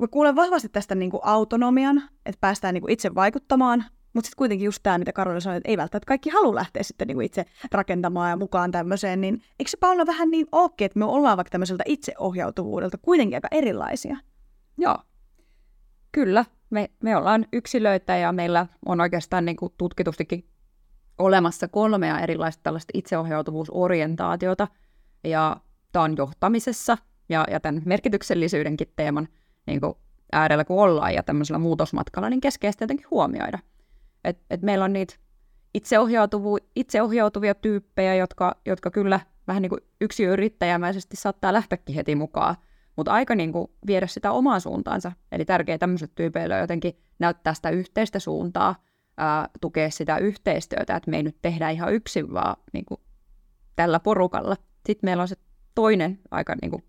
mä 0.00 0.08
kuulen 0.08 0.36
vahvasti 0.36 0.68
tästä 0.68 0.94
niin 0.94 1.10
kuin 1.10 1.20
autonomian, 1.24 2.02
että 2.26 2.38
päästään 2.40 2.74
niin 2.74 2.82
kuin 2.82 2.92
itse 2.92 3.14
vaikuttamaan, 3.14 3.84
mutta 4.12 4.26
sitten 4.26 4.38
kuitenkin 4.38 4.64
just 4.64 4.82
tämä, 4.82 4.98
mitä 4.98 5.12
Karoli 5.12 5.40
sanoi, 5.40 5.56
että 5.56 5.68
ei 5.68 5.76
välttämättä 5.76 6.08
kaikki 6.08 6.30
halua 6.30 6.54
lähteä 6.54 6.82
sitten 6.82 7.08
niin 7.08 7.16
kuin 7.16 7.26
itse 7.26 7.44
rakentamaan 7.72 8.30
ja 8.30 8.36
mukaan 8.36 8.70
tämmöiseen, 8.70 9.20
niin 9.20 9.42
eikö 9.58 9.70
se 9.70 9.76
Paula 9.76 10.06
vähän 10.06 10.30
niin 10.30 10.46
ookin, 10.52 10.84
että 10.84 10.98
me 10.98 11.04
ollaan 11.04 11.36
vaikka 11.36 11.50
tämmöiseltä 11.50 11.84
itseohjautuvuudelta 11.86 12.98
kuitenkin 12.98 13.36
aika 13.36 13.48
erilaisia? 13.50 14.16
Joo, 14.78 14.98
kyllä 16.12 16.44
me, 16.70 16.90
me 17.02 17.16
ollaan 17.16 17.46
yksilöitä 17.52 18.16
ja 18.16 18.32
meillä 18.32 18.66
on 18.86 19.00
oikeastaan 19.00 19.44
niin 19.44 19.56
kuin 19.56 19.74
tutkitustikin 19.78 20.48
olemassa 21.18 21.68
kolmea 21.68 22.20
erilaista 22.20 22.62
tällaista 22.62 22.90
itseohjautuvuusorientaatiota. 22.94 24.68
Ja 25.24 25.56
tämä 25.92 26.02
on 26.02 26.16
johtamisessa 26.16 26.98
ja, 27.28 27.44
ja 27.50 27.60
tämän 27.60 27.82
merkityksellisyydenkin 27.84 28.92
teeman 28.96 29.28
niin 29.66 29.80
kuin 29.80 29.94
äärellä 30.32 30.64
kun 30.64 30.82
ollaan 30.82 31.14
ja 31.14 31.22
tämmöisellä 31.22 31.58
muutosmatkalla, 31.58 32.30
niin 32.30 32.40
keskeistä 32.40 32.84
jotenkin 32.84 33.06
huomioida. 33.10 33.58
Et, 34.24 34.38
et 34.50 34.62
meillä 34.62 34.84
on 34.84 34.92
niitä 34.92 35.14
itseohjautuvu, 35.74 36.58
itseohjautuvia 36.76 37.54
tyyppejä, 37.54 38.14
jotka, 38.14 38.56
jotka 38.66 38.90
kyllä 38.90 39.20
vähän 39.48 39.62
niin 39.62 39.70
kuin 39.70 39.80
yrittäjämäisesti 40.28 41.16
saattaa 41.16 41.52
lähteäkin 41.52 41.94
heti 41.94 42.14
mukaan 42.14 42.56
mutta 42.98 43.12
aika 43.12 43.34
niin 43.34 43.52
kuin 43.52 43.70
viedä 43.86 44.06
sitä 44.06 44.32
omaa 44.32 44.60
suuntaansa. 44.60 45.12
Eli 45.32 45.44
tärkeää 45.44 45.78
tämmöisille 45.78 46.12
tyypeille 46.14 46.54
on 46.54 46.60
jotenkin 46.60 46.98
näyttää 47.18 47.54
sitä 47.54 47.70
yhteistä 47.70 48.18
suuntaa, 48.18 48.74
ää, 49.16 49.48
tukea 49.60 49.90
sitä 49.90 50.18
yhteistyötä, 50.18 50.96
että 50.96 51.10
me 51.10 51.16
ei 51.16 51.22
nyt 51.22 51.36
tehdä 51.42 51.70
ihan 51.70 51.94
yksin, 51.94 52.32
vaan 52.32 52.56
niin 52.72 52.84
kuin 52.84 53.00
tällä 53.76 54.00
porukalla. 54.00 54.56
Sitten 54.86 55.08
meillä 55.08 55.20
on 55.20 55.28
se 55.28 55.36
toinen 55.74 56.18
aika 56.30 56.54
niin 56.62 56.70
kuin, 56.70 56.84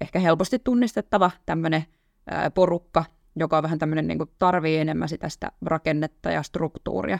ehkä 0.00 0.18
helposti 0.18 0.58
tunnistettava 0.58 1.30
tämmöinen 1.46 1.84
porukka, 2.54 3.04
joka 3.36 3.56
on 3.56 3.62
vähän 3.62 3.78
tämmöinen 3.78 4.06
niin 4.06 4.18
kuin 4.18 4.30
tarvii 4.38 4.78
enemmän 4.78 5.08
sitä, 5.08 5.28
sitä 5.28 5.52
rakennetta 5.62 6.30
ja 6.30 6.42
struktuuria, 6.42 7.18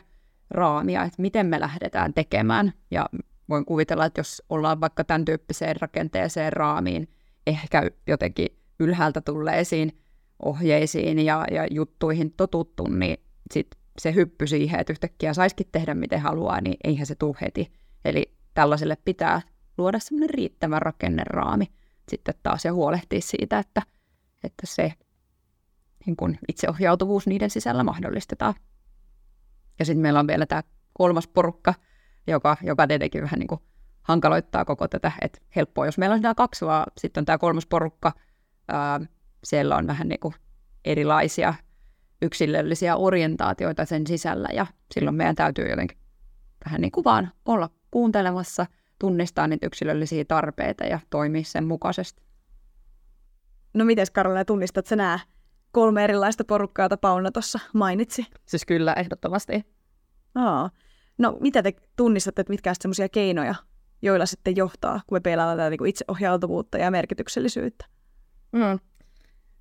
raamia, 0.50 1.02
että 1.02 1.22
miten 1.22 1.46
me 1.46 1.60
lähdetään 1.60 2.14
tekemään. 2.14 2.72
Ja 2.90 3.06
voin 3.48 3.64
kuvitella, 3.64 4.04
että 4.04 4.20
jos 4.20 4.42
ollaan 4.48 4.80
vaikka 4.80 5.04
tämän 5.04 5.24
tyyppiseen 5.24 5.76
rakenteeseen 5.80 6.52
raamiin, 6.52 7.08
ehkä 7.50 7.90
jotenkin 8.06 8.48
ylhäältä 8.80 9.20
tulleisiin 9.20 10.00
ohjeisiin 10.42 11.18
ja, 11.18 11.44
ja 11.50 11.66
juttuihin 11.70 12.32
totuttu, 12.32 12.86
niin 12.86 13.16
sit 13.52 13.66
se 13.98 14.14
hyppy 14.14 14.46
siihen, 14.46 14.80
että 14.80 14.92
yhtäkkiä 14.92 15.34
saisikin 15.34 15.66
tehdä 15.72 15.94
miten 15.94 16.20
haluaa, 16.20 16.60
niin 16.60 16.76
eihän 16.84 17.06
se 17.06 17.14
tule 17.14 17.36
heti. 17.40 17.72
Eli 18.04 18.34
tällaiselle 18.54 18.96
pitää 19.04 19.42
luoda 19.78 19.98
semmoinen 19.98 20.30
riittävä 20.30 20.78
rakenneraami 20.78 21.66
sitten 22.08 22.34
taas 22.42 22.64
ja 22.64 22.72
huolehtia 22.72 23.20
siitä, 23.20 23.58
että, 23.58 23.82
että 24.44 24.66
se 24.66 24.92
niin 26.06 26.16
kun 26.16 26.36
itseohjautuvuus 26.48 27.26
niiden 27.26 27.50
sisällä 27.50 27.84
mahdollistetaan. 27.84 28.54
Ja 29.78 29.84
sitten 29.84 30.02
meillä 30.02 30.20
on 30.20 30.26
vielä 30.26 30.46
tämä 30.46 30.62
kolmas 30.92 31.28
porukka, 31.28 31.74
joka, 32.26 32.56
joka 32.62 32.86
tietenkin 32.86 33.22
vähän 33.22 33.38
niin 33.38 33.48
kuin 33.48 33.60
hankaloittaa 34.02 34.64
koko 34.64 34.88
tätä, 34.88 35.12
että 35.20 35.40
helppoa, 35.56 35.86
jos 35.86 35.98
meillä 35.98 36.14
on 36.14 36.22
nämä 36.22 36.34
kaksi, 36.34 36.66
vaan 36.66 36.86
sitten 36.98 37.20
on 37.20 37.24
tämä 37.24 37.38
kolmas 37.38 37.66
porukka, 37.66 38.12
ää, 38.68 39.00
siellä 39.44 39.76
on 39.76 39.86
vähän 39.86 40.08
niin 40.08 40.20
kuin 40.20 40.34
erilaisia 40.84 41.54
yksilöllisiä 42.22 42.96
orientaatioita 42.96 43.84
sen 43.84 44.06
sisällä, 44.06 44.48
ja 44.52 44.66
silloin 44.94 45.16
meidän 45.16 45.34
täytyy 45.34 45.68
jotenkin 45.70 45.98
vähän 46.64 46.80
niin 46.80 46.92
kuin 46.92 47.04
vaan 47.04 47.32
olla 47.44 47.70
kuuntelemassa, 47.90 48.66
tunnistaa 48.98 49.46
niitä 49.46 49.66
yksilöllisiä 49.66 50.24
tarpeita 50.24 50.84
ja 50.84 51.00
toimia 51.10 51.44
sen 51.44 51.64
mukaisesti. 51.66 52.22
No 53.74 53.84
miten 53.84 54.06
Karola, 54.12 54.44
tunnistat 54.44 54.86
sä 54.86 54.96
nämä 54.96 55.18
kolme 55.72 56.04
erilaista 56.04 56.44
porukkaa, 56.44 56.84
joita 56.84 56.96
Pauna 56.96 57.30
tuossa 57.30 57.58
mainitsi? 57.72 58.26
Siis 58.46 58.66
kyllä, 58.66 58.92
ehdottomasti. 58.92 59.64
Aa. 60.34 60.70
No 61.18 61.36
mitä 61.40 61.62
te 61.62 61.72
tunnistatte, 61.96 62.40
että 62.40 62.50
mitkä 62.50 62.70
ovat 62.70 62.82
sellaisia 62.82 63.08
keinoja, 63.08 63.54
joilla 64.02 64.26
sitten 64.26 64.56
johtaa, 64.56 65.00
kun 65.06 65.16
me 65.16 65.20
pelataan 65.20 65.58
tätä 65.58 65.70
niin 65.70 65.86
itseohjautuvuutta 65.86 66.78
ja 66.78 66.90
merkityksellisyyttä. 66.90 67.84
Mm. 68.52 68.78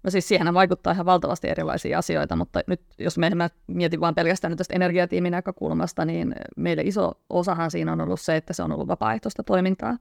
No 0.04 0.10
siis 0.10 0.28
siihen 0.28 0.54
vaikuttaa 0.54 0.94
ihan 0.94 1.06
valtavasti 1.06 1.50
erilaisia 1.50 2.00
asioita, 2.00 2.36
mutta 2.36 2.62
nyt 2.68 2.82
jos 2.98 3.18
me 3.18 3.30
mä 3.30 3.50
mietin 3.68 4.02
vain 4.02 4.16
pelkästään 4.16 4.52
nyt 4.52 4.58
tästä 4.58 4.74
energiatiimin 4.74 5.32
näkökulmasta, 5.32 6.06
niin 6.06 6.36
meille 6.58 6.82
iso 6.82 7.12
osahan 7.30 7.72
siinä 7.72 7.92
on 7.92 8.02
ollut 8.02 8.22
se, 8.22 8.36
että 8.36 8.54
se 8.54 8.64
on 8.64 8.72
ollut 8.72 8.88
vapaaehtoista 8.88 9.44
toimintaa. 9.44 9.98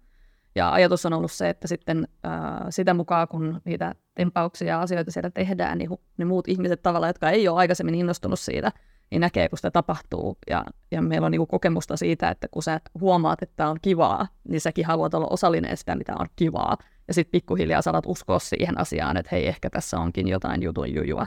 Ja 0.54 0.72
ajatus 0.72 1.06
on 1.06 1.12
ollut 1.12 1.32
se, 1.32 1.48
että 1.48 1.68
sitten 1.68 2.08
äh, 2.26 2.32
sitä 2.70 2.94
mukaan, 2.94 3.28
kun 3.28 3.60
niitä 3.64 3.94
tempauksia 4.14 4.68
ja 4.68 4.80
asioita 4.80 5.10
siellä 5.10 5.30
tehdään, 5.30 5.78
niin 5.78 5.90
ne 6.16 6.24
muut 6.24 6.48
ihmiset 6.48 6.82
tavallaan, 6.82 7.08
jotka 7.08 7.30
ei 7.30 7.48
ole 7.48 7.58
aikaisemmin 7.58 7.94
innostunut 7.94 8.40
siitä, 8.40 8.72
niin 9.10 9.20
näkee, 9.20 9.48
kun 9.48 9.58
sitä 9.58 9.70
tapahtuu. 9.70 10.38
Ja, 10.50 10.64
ja 10.90 11.02
meillä 11.02 11.24
on 11.24 11.30
niin 11.30 11.46
kokemusta 11.46 11.96
siitä, 11.96 12.28
että 12.30 12.48
kun 12.50 12.62
sä 12.62 12.80
huomaat, 13.00 13.42
että 13.42 13.68
on 13.68 13.78
kivaa, 13.82 14.28
niin 14.48 14.60
säkin 14.60 14.86
haluat 14.86 15.14
olla 15.14 15.26
osallinen 15.30 15.76
sitä, 15.76 15.96
mitä 15.96 16.14
on 16.18 16.26
kivaa. 16.36 16.76
Ja 17.08 17.14
sitten 17.14 17.32
pikkuhiljaa 17.32 17.82
saat 17.82 18.06
uskoa 18.06 18.38
siihen 18.38 18.80
asiaan, 18.80 19.16
että 19.16 19.28
hei, 19.32 19.46
ehkä 19.46 19.70
tässä 19.70 19.98
onkin 19.98 20.28
jotain 20.28 20.62
jutun 20.62 20.94
jujua. 20.94 21.26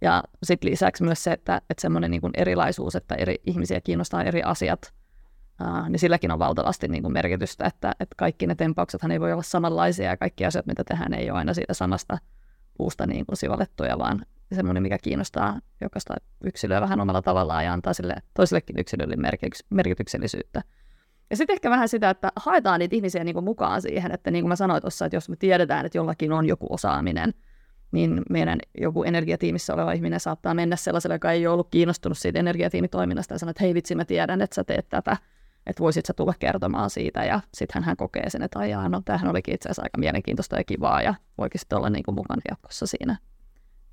Ja 0.00 0.22
sitten 0.42 0.70
lisäksi 0.70 1.04
myös 1.04 1.24
se, 1.24 1.32
että, 1.32 1.56
että 1.70 1.80
semmoinen 1.80 2.10
niin 2.10 2.20
erilaisuus, 2.34 2.96
että 2.96 3.14
eri 3.14 3.36
ihmisiä 3.46 3.80
kiinnostaa 3.80 4.22
eri 4.22 4.42
asiat, 4.42 4.92
ää, 5.60 5.88
niin 5.88 5.98
silläkin 5.98 6.30
on 6.30 6.38
valtavasti 6.38 6.88
niin 6.88 7.02
kuin 7.02 7.12
merkitystä, 7.12 7.66
että, 7.66 7.92
että 8.00 8.14
kaikki 8.16 8.46
ne 8.46 8.54
tempauksethan 8.54 9.10
ei 9.10 9.20
voi 9.20 9.32
olla 9.32 9.42
samanlaisia 9.42 10.10
ja 10.10 10.16
kaikki 10.16 10.44
asiat, 10.44 10.66
mitä 10.66 10.84
tehdään, 10.84 11.14
ei 11.14 11.30
ole 11.30 11.38
aina 11.38 11.54
siitä 11.54 11.74
samasta 11.74 12.18
puusta 12.78 13.06
niin 13.06 13.26
kuin 13.26 13.36
sivallettuja, 13.36 13.98
vaan 13.98 14.26
semmoinen, 14.52 14.82
mikä 14.82 14.98
kiinnostaa 14.98 15.60
jokaista 15.80 16.14
yksilöä 16.44 16.80
vähän 16.80 17.00
omalla 17.00 17.22
tavallaan 17.22 17.64
ja 17.64 17.72
antaa 17.72 17.92
sille 17.92 18.14
toisellekin 18.34 18.78
yksilölle 18.78 19.14
merkityks- 19.14 19.66
merkityksellisyyttä. 19.70 20.62
Ja 21.30 21.36
sitten 21.36 21.54
ehkä 21.54 21.70
vähän 21.70 21.88
sitä, 21.88 22.10
että 22.10 22.32
haetaan 22.36 22.80
niitä 22.80 22.96
ihmisiä 22.96 23.24
niin 23.24 23.34
kuin 23.34 23.44
mukaan 23.44 23.82
siihen, 23.82 24.12
että 24.12 24.30
niin 24.30 24.42
kuin 24.42 24.48
mä 24.48 24.56
sanoin 24.56 24.82
tuossa, 24.82 25.04
että 25.06 25.16
jos 25.16 25.28
me 25.28 25.36
tiedetään, 25.36 25.86
että 25.86 25.98
jollakin 25.98 26.32
on 26.32 26.46
joku 26.46 26.66
osaaminen, 26.70 27.34
niin 27.92 28.22
meidän 28.30 28.58
joku 28.80 29.04
energiatiimissä 29.04 29.74
oleva 29.74 29.92
ihminen 29.92 30.20
saattaa 30.20 30.54
mennä 30.54 30.76
sellaiselle, 30.76 31.14
joka 31.14 31.32
ei 31.32 31.46
ole 31.46 31.52
ollut 31.52 31.68
kiinnostunut 31.70 32.18
siitä 32.18 32.38
energiatiimitoiminnasta 32.38 33.34
ja 33.34 33.38
sanoa, 33.38 33.50
että 33.50 33.64
hei 33.64 33.74
vitsi, 33.74 33.94
mä 33.94 34.04
tiedän, 34.04 34.42
että 34.42 34.54
sä 34.54 34.64
teet 34.64 34.88
tätä, 34.88 35.16
että 35.66 35.80
voisit 35.80 36.06
sä 36.06 36.12
tulla 36.12 36.34
kertomaan 36.38 36.90
siitä 36.90 37.24
ja 37.24 37.40
sitten 37.54 37.84
hän 37.84 37.96
kokee 37.96 38.30
sen, 38.30 38.42
että 38.42 38.58
aijaa, 38.58 38.88
no 38.88 39.02
tämähän 39.04 39.30
olikin 39.30 39.54
itse 39.54 39.68
asiassa 39.68 39.82
aika 39.82 39.98
mielenkiintoista 39.98 40.56
ja 40.56 40.64
kivaa 40.64 41.02
ja 41.02 41.14
voikin 41.38 41.58
sitten 41.58 41.78
olla 41.78 41.90
niin 41.90 42.04
kuin 42.04 42.14
mukana 42.14 42.42
jatkossa 42.50 42.86
siinä. 42.86 43.18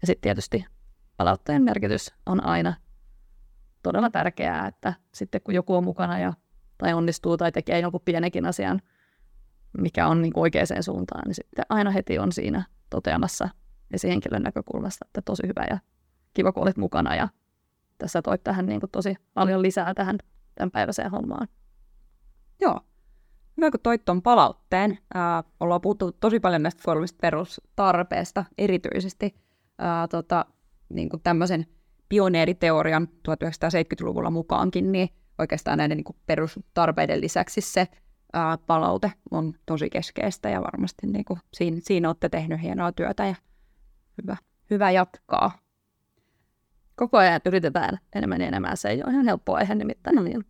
Ja 0.01 0.07
sitten 0.07 0.21
tietysti 0.21 0.65
palautteen 1.17 1.63
merkitys 1.63 2.13
on 2.25 2.43
aina 2.43 2.73
todella 3.83 4.09
tärkeää, 4.09 4.67
että 4.67 4.93
sitten 5.13 5.41
kun 5.41 5.53
joku 5.53 5.75
on 5.75 5.83
mukana 5.83 6.19
ja, 6.19 6.33
tai 6.77 6.93
onnistuu 6.93 7.37
tai 7.37 7.51
tekee 7.51 7.79
jonkun 7.79 8.01
pienenkin 8.05 8.45
asian, 8.45 8.81
mikä 9.77 10.07
on 10.07 10.21
niin 10.21 10.33
kuin 10.33 10.41
oikeaan 10.41 10.83
suuntaan, 10.83 11.21
niin 11.25 11.35
sitten 11.35 11.65
aina 11.69 11.91
heti 11.91 12.19
on 12.19 12.31
siinä 12.31 12.63
toteamassa 12.89 13.49
esihenkilön 13.91 14.41
näkökulmasta, 14.41 15.05
että 15.05 15.21
tosi 15.21 15.47
hyvä 15.47 15.65
ja 15.69 15.79
kiva, 16.33 16.51
kun 16.51 16.63
olit 16.63 16.77
mukana 16.77 17.15
ja 17.15 17.27
tässä 17.97 18.21
toit 18.21 18.43
tähän 18.43 18.65
niin 18.65 18.79
kuin 18.79 18.91
tosi 18.91 19.15
paljon 19.33 19.61
lisää 19.61 19.93
tähän 19.93 20.17
tämän 20.55 20.71
päiväiseen 20.71 21.11
hommaan. 21.11 21.47
Joo. 22.61 22.79
Hyvä, 23.57 23.71
kun 23.71 23.79
toit 23.83 24.05
tuon 24.05 24.21
palautteen. 24.21 24.97
Ää, 25.13 25.43
ollaan 25.59 25.81
puhuttu 25.81 26.11
tosi 26.11 26.39
paljon 26.39 26.63
näistä 26.63 26.83
perustarpeesta 27.21 28.45
erityisesti 28.57 29.35
ää, 29.77 30.07
tota, 30.07 30.45
niin 30.89 31.09
kuin 31.09 31.21
tämmöisen 31.23 31.65
pioneeriteorian 32.09 33.07
1970-luvulla 33.27 34.29
mukaankin, 34.29 34.91
niin 34.91 35.09
oikeastaan 35.37 35.77
näiden 35.77 35.97
niin 35.97 36.03
kuin 36.03 36.17
perustarpeiden 36.25 37.21
lisäksi 37.21 37.61
se 37.61 37.87
ää, 38.33 38.57
palaute 38.57 39.11
on 39.31 39.53
tosi 39.65 39.89
keskeistä 39.89 40.49
ja 40.49 40.61
varmasti 40.61 41.07
niin 41.07 41.25
kuin 41.25 41.39
siinä, 41.53 41.77
siinä 41.83 42.09
olette 42.09 42.29
tehnyt 42.29 42.61
hienoa 42.61 42.91
työtä 42.91 43.25
ja 43.25 43.35
hyvä, 44.21 44.37
hyvä 44.69 44.91
jatkaa. 44.91 45.64
Koko 46.95 47.17
ajan 47.17 47.41
yritetään 47.45 47.99
enemmän 48.15 48.41
ja 48.41 48.47
enemmän. 48.47 48.77
Se 48.77 48.89
ei 48.89 49.03
ole 49.03 49.11
ihan 49.11 49.25
helppoa 49.25 49.57
aihe 49.57 49.75
nimittäin. 49.75 50.23
Niin. 50.23 50.45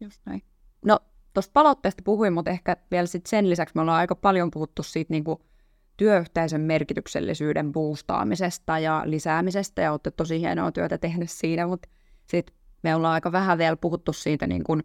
Just 0.00 0.20
näin. 0.26 0.42
No, 0.84 0.98
tuosta 1.34 1.50
palautteesta 1.52 2.02
puhuin, 2.04 2.32
mutta 2.32 2.50
ehkä 2.50 2.76
vielä 2.90 3.06
sit 3.06 3.26
sen 3.26 3.50
lisäksi 3.50 3.74
me 3.74 3.80
ollaan 3.80 3.98
aika 3.98 4.14
paljon 4.14 4.50
puhuttu 4.50 4.82
siitä 4.82 5.12
niin 5.12 5.24
kuin 5.24 5.38
työyhteisön 5.96 6.60
merkityksellisyyden 6.60 7.72
boostaamisesta 7.72 8.78
ja 8.78 9.02
lisäämisestä, 9.04 9.82
ja 9.82 9.92
olette 9.92 10.10
tosi 10.10 10.40
hienoa 10.40 10.72
työtä 10.72 10.98
tehnyt 10.98 11.30
siinä, 11.30 11.66
mutta 11.66 11.88
sitten 12.26 12.56
me 12.82 12.94
ollaan 12.94 13.14
aika 13.14 13.32
vähän 13.32 13.58
vielä 13.58 13.76
puhuttu 13.76 14.12
siitä 14.12 14.46
niin 14.46 14.64
kuin 14.64 14.82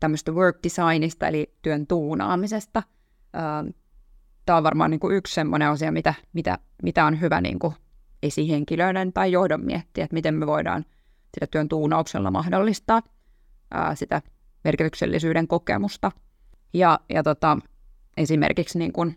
tämmöistä 0.00 0.32
work 0.32 0.58
designista, 0.62 1.28
eli 1.28 1.54
työn 1.62 1.86
tuunaamisesta. 1.86 2.82
Tämä 4.46 4.56
on 4.56 4.62
varmaan 4.62 4.90
niin 4.90 5.00
kuin 5.00 5.16
yksi 5.16 5.34
semmoinen 5.34 5.68
asia, 5.68 5.92
mitä, 5.92 6.14
mitä, 6.32 6.58
mitä 6.82 7.04
on 7.04 7.20
hyvä 7.20 7.40
niin 7.40 7.58
kuin 7.58 7.74
esihenkilöiden 8.22 9.12
tai 9.12 9.32
johdon 9.32 9.64
miettiä, 9.64 10.04
että 10.04 10.14
miten 10.14 10.34
me 10.34 10.46
voidaan 10.46 10.84
sitä 11.34 11.46
työn 11.50 11.68
tuunauksella 11.68 12.30
mahdollistaa 12.30 13.02
ää, 13.70 13.94
sitä 13.94 14.22
merkityksellisyyden 14.64 15.48
kokemusta. 15.48 16.12
Ja, 16.74 17.00
ja 17.08 17.22
tota, 17.22 17.58
esimerkiksi 18.16 18.78
niin 18.78 18.92
kun, 18.92 19.14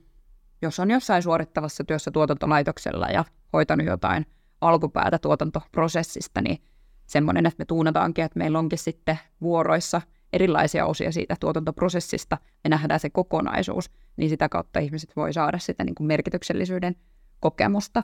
jos 0.61 0.79
on 0.79 0.91
jossain 0.91 1.23
suorittavassa 1.23 1.83
työssä 1.83 2.11
tuotantolaitoksella 2.11 3.07
ja 3.07 3.25
hoitanut 3.53 3.87
jotain 3.87 4.25
alkupäätä 4.61 5.19
tuotantoprosessista, 5.19 6.41
niin 6.41 6.57
semmoinen, 7.05 7.45
että 7.45 7.61
me 7.61 7.65
tuunataankin, 7.65 8.25
että 8.25 8.39
meillä 8.39 8.59
onkin 8.59 8.79
sitten 8.79 9.19
vuoroissa 9.41 10.01
erilaisia 10.33 10.85
osia 10.85 11.11
siitä 11.11 11.35
tuotantoprosessista, 11.39 12.37
me 12.63 12.69
nähdään 12.69 12.99
se 12.99 13.09
kokonaisuus, 13.09 13.91
niin 14.17 14.29
sitä 14.29 14.49
kautta 14.49 14.79
ihmiset 14.79 15.15
voi 15.15 15.33
saada 15.33 15.59
sitä 15.59 15.83
niin 15.83 15.95
kuin 15.95 16.07
merkityksellisyyden 16.07 16.95
kokemusta. 17.39 18.03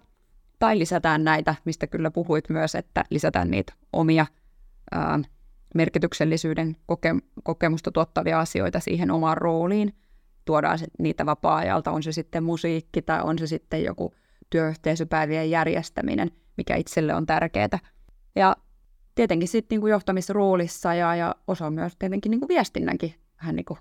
Tai 0.61 0.79
lisätään 0.79 1.23
näitä, 1.23 1.55
mistä 1.65 1.87
kyllä 1.87 2.11
puhuit 2.11 2.49
myös, 2.49 2.75
että 2.75 3.03
lisätään 3.09 3.51
niitä 3.51 3.73
omia 3.93 4.25
ää, 4.91 5.19
merkityksellisyyden 5.75 6.75
koke- 6.91 7.41
kokemusta 7.43 7.91
tuottavia 7.91 8.39
asioita 8.39 8.79
siihen 8.79 9.11
omaan 9.11 9.37
rooliin. 9.37 9.95
Tuodaan 10.45 10.79
niitä 10.99 11.25
vapaa-ajalta, 11.25 11.91
on 11.91 12.03
se 12.03 12.11
sitten 12.11 12.43
musiikki 12.43 13.01
tai 13.01 13.21
on 13.21 13.39
se 13.39 13.47
sitten 13.47 13.83
joku 13.83 14.13
työyhteisöpäivien 14.49 15.49
järjestäminen, 15.49 16.31
mikä 16.57 16.75
itselle 16.75 17.15
on 17.15 17.25
tärkeää. 17.25 17.79
Ja 18.35 18.55
tietenkin 19.15 19.47
sitten 19.47 19.75
niin 19.75 19.81
kuin 19.81 19.91
johtamisroolissa 19.91 20.93
ja, 20.93 21.15
ja 21.15 21.35
osa 21.47 21.69
myös 21.69 21.95
tietenkin 21.99 22.29
niin 22.29 22.39
kuin 22.39 22.49
viestinnänkin 22.49 23.15
vähän 23.37 23.55
niin 23.55 23.65
kuin 23.65 23.79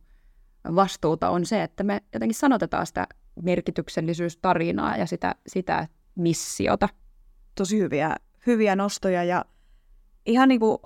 vastuuta 0.75 1.31
on 1.31 1.47
se, 1.47 1.63
että 1.63 1.85
me 1.85 2.01
jotenkin 2.13 2.39
sanotetaan 2.39 2.87
sitä 2.87 3.07
merkityksellisyystarinaa 3.43 4.97
ja 4.97 5.07
sitä, 5.07 5.35
sitä 5.47 5.89
missiota. 6.15 6.89
Tosi 7.55 7.79
hyviä, 7.79 8.17
hyviä 8.47 8.77
nostoja 8.77 9.25
ja 9.25 9.45
ihan 10.27 10.49
niin 10.49 10.61
kuin 10.61 10.79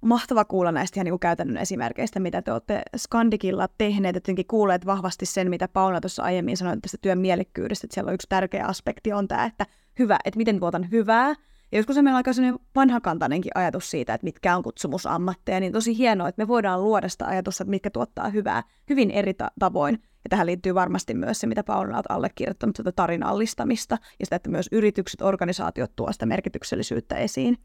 mahtava 0.00 0.44
kuulla 0.44 0.72
näistä 0.72 0.98
ihan 0.98 1.04
niin 1.04 1.12
kuin 1.12 1.20
käytännön 1.20 1.56
esimerkkeistä, 1.56 2.20
mitä 2.20 2.42
te 2.42 2.52
olette 2.52 2.82
Skandikilla 2.96 3.68
tehneet. 3.78 4.16
Jotenkin 4.16 4.46
kuulleet 4.46 4.86
vahvasti 4.86 5.26
sen, 5.26 5.50
mitä 5.50 5.68
Paula 5.68 6.00
tuossa 6.00 6.22
aiemmin 6.22 6.56
sanoi 6.56 6.76
tästä 6.82 6.98
työn 7.00 7.18
mielekkyydestä, 7.18 7.86
että 7.86 7.94
siellä 7.94 8.08
on 8.08 8.14
yksi 8.14 8.26
tärkeä 8.28 8.66
aspekti 8.66 9.12
on 9.12 9.28
tämä, 9.28 9.44
että 9.44 9.66
hyvä, 9.98 10.18
että 10.24 10.38
miten 10.38 10.60
tuotan 10.60 10.90
hyvää. 10.90 11.34
Ja 11.72 11.78
joskus 11.78 11.96
meillä 11.96 12.10
on 12.10 12.16
aika 12.16 12.30
vanhakantainenkin 12.74 13.52
ajatus 13.54 13.90
siitä, 13.90 14.14
että 14.14 14.24
mitkä 14.24 14.56
on 14.56 14.62
kutsumusammatteja, 14.62 15.60
niin 15.60 15.72
tosi 15.72 15.98
hienoa, 15.98 16.28
että 16.28 16.42
me 16.42 16.48
voidaan 16.48 16.84
luoda 16.84 17.08
sitä 17.08 17.26
ajatusta, 17.26 17.62
että 17.62 17.70
mitkä 17.70 17.90
tuottaa 17.90 18.28
hyvää 18.28 18.62
hyvin 18.90 19.10
eri 19.10 19.34
ta- 19.34 19.50
tavoin. 19.58 20.02
Ja 20.26 20.30
tähän 20.30 20.46
liittyy 20.46 20.74
varmasti 20.74 21.14
myös 21.14 21.40
se, 21.40 21.46
mitä 21.46 21.64
Paula 21.64 21.96
on 21.98 22.02
allekirjoittanut, 22.08 22.76
sitä 22.76 22.92
tarinallistamista 22.92 23.98
ja 24.20 24.26
sitä, 24.26 24.36
että 24.36 24.50
myös 24.50 24.68
yritykset, 24.72 25.22
organisaatiot 25.22 25.96
tuovat 25.96 26.14
sitä 26.14 26.26
merkityksellisyyttä 26.26 27.16
esiin. 27.16 27.58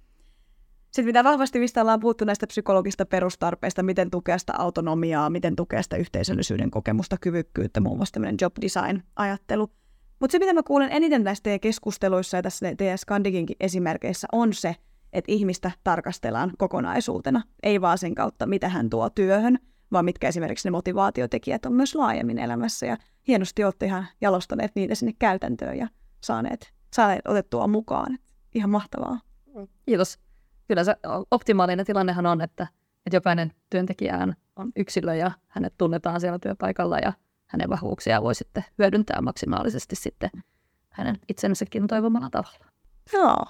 Sitten 0.86 1.06
mitä 1.06 1.24
vahvasti 1.24 1.60
mistä 1.60 1.82
ollaan 1.82 2.00
puhuttu 2.00 2.26
näistä 2.26 2.47
psykologista 2.47 3.06
perustarpeista, 3.06 3.84
miten 3.84 4.12
tukea 4.12 4.38
sitä 4.38 4.54
autonomiaa, 4.58 5.30
miten 5.30 5.56
tukea 5.56 5.84
sitä 5.84 5.95
yhteisöllisyyden 5.95 6.71
kokemusta, 6.71 7.17
kyvykkyyttä, 7.21 7.80
muun 7.80 7.97
muassa 7.97 8.13
tämmöinen 8.13 8.38
job 8.41 8.54
design-ajattelu. 8.62 9.71
Mutta 10.19 10.32
se, 10.32 10.39
mitä 10.39 10.54
mä 10.54 10.63
kuulen 10.63 10.91
eniten 10.91 11.24
näistä 11.24 11.43
teidän 11.43 11.60
keskusteluissa 11.60 12.38
ja 12.38 12.43
tässä 12.43 12.76
teidän 12.78 12.97
Skandikinkin 12.97 13.56
esimerkkeissä, 13.60 14.28
on 14.32 14.54
se, 14.54 14.76
että 15.13 15.32
ihmistä 15.32 15.71
tarkastellaan 15.84 16.52
kokonaisuutena, 16.58 17.41
ei 17.63 17.82
vaan 17.82 17.97
sen 17.97 18.15
kautta, 18.15 18.45
mitä 18.45 18.69
hän 18.69 18.89
tuo 18.89 19.10
työhön, 19.10 19.60
vaan 19.91 20.06
mitkä 20.06 20.27
esimerkiksi 20.27 20.67
ne 20.67 20.71
motivaatiotekijät 20.71 21.65
on 21.65 21.73
myös 21.73 21.95
laajemmin 21.95 22.39
elämässä. 22.39 22.86
Ja 22.86 22.97
hienosti 23.27 23.63
olette 23.63 23.86
ihan 23.86 24.08
jalostaneet 24.21 24.71
niitä 24.75 24.95
sinne 24.95 25.13
käytäntöön 25.19 25.77
ja 25.77 25.88
saaneet, 26.23 26.73
saaneet 26.93 27.27
otettua 27.27 27.67
mukaan. 27.67 28.17
Ihan 28.56 28.69
mahtavaa. 28.69 29.19
Kiitos 29.86 30.19
kyllä 30.67 30.84
se 30.84 30.95
optimaalinen 31.32 31.86
tilannehan 31.86 32.25
on, 32.25 32.41
että, 32.41 32.67
että 33.06 33.17
jokainen 33.17 33.51
työntekijä 33.69 34.17
on 34.56 34.71
yksilö 34.75 35.15
ja 35.15 35.32
hänet 35.47 35.73
tunnetaan 35.77 36.21
siellä 36.21 36.39
työpaikalla 36.39 36.97
ja 36.97 37.13
hänen 37.47 37.69
vahvuuksia 37.69 38.21
voi 38.21 38.36
sitten 38.36 38.65
hyödyntää 38.77 39.21
maksimaalisesti 39.21 39.95
sitten 39.95 40.30
hänen 40.89 41.19
itsensäkin 41.30 41.88
toivomalla 41.88 42.30
tavalla. 42.30 42.65
Joo. 43.13 43.45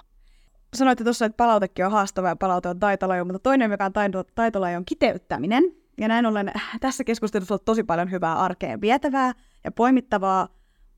Sanoitte 0.74 1.04
tuossa, 1.04 1.24
että 1.24 1.36
palautekin 1.36 1.86
on 1.86 1.92
haastava 1.92 2.28
ja 2.28 2.36
palaute 2.36 2.68
on 2.68 2.80
taitolajo, 2.80 3.24
mutta 3.24 3.38
toinen, 3.38 3.70
mikä 3.70 3.84
on 3.84 3.92
taito, 3.92 4.24
taitolajo, 4.34 4.76
on 4.76 4.84
kiteyttäminen. 4.84 5.81
Ja 5.98 6.08
näin 6.08 6.26
ollen 6.26 6.52
tässä 6.80 7.04
keskustelussa 7.04 7.54
on 7.54 7.60
tosi 7.64 7.84
paljon 7.84 8.10
hyvää 8.10 8.38
arkeen 8.38 8.80
vietävää 8.80 9.32
ja 9.64 9.72
poimittavaa, 9.72 10.48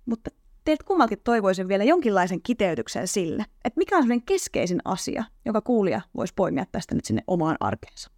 mutta 0.06 0.30
teiltä 0.64 0.84
kummalkin 0.84 1.20
toivoisin 1.24 1.68
vielä 1.68 1.84
jonkinlaisen 1.84 2.42
kiteytyksen 2.42 3.08
sille, 3.08 3.44
että 3.64 3.78
mikä 3.78 3.96
on 3.96 4.02
sellainen 4.02 4.26
keskeisin 4.26 4.80
asia, 4.84 5.24
joka 5.44 5.60
kuulija 5.60 6.00
voisi 6.16 6.34
poimia 6.36 6.64
tästä 6.72 6.94
nyt 6.94 7.04
sinne 7.04 7.22
omaan 7.26 7.56
arkeensa. 7.60 8.10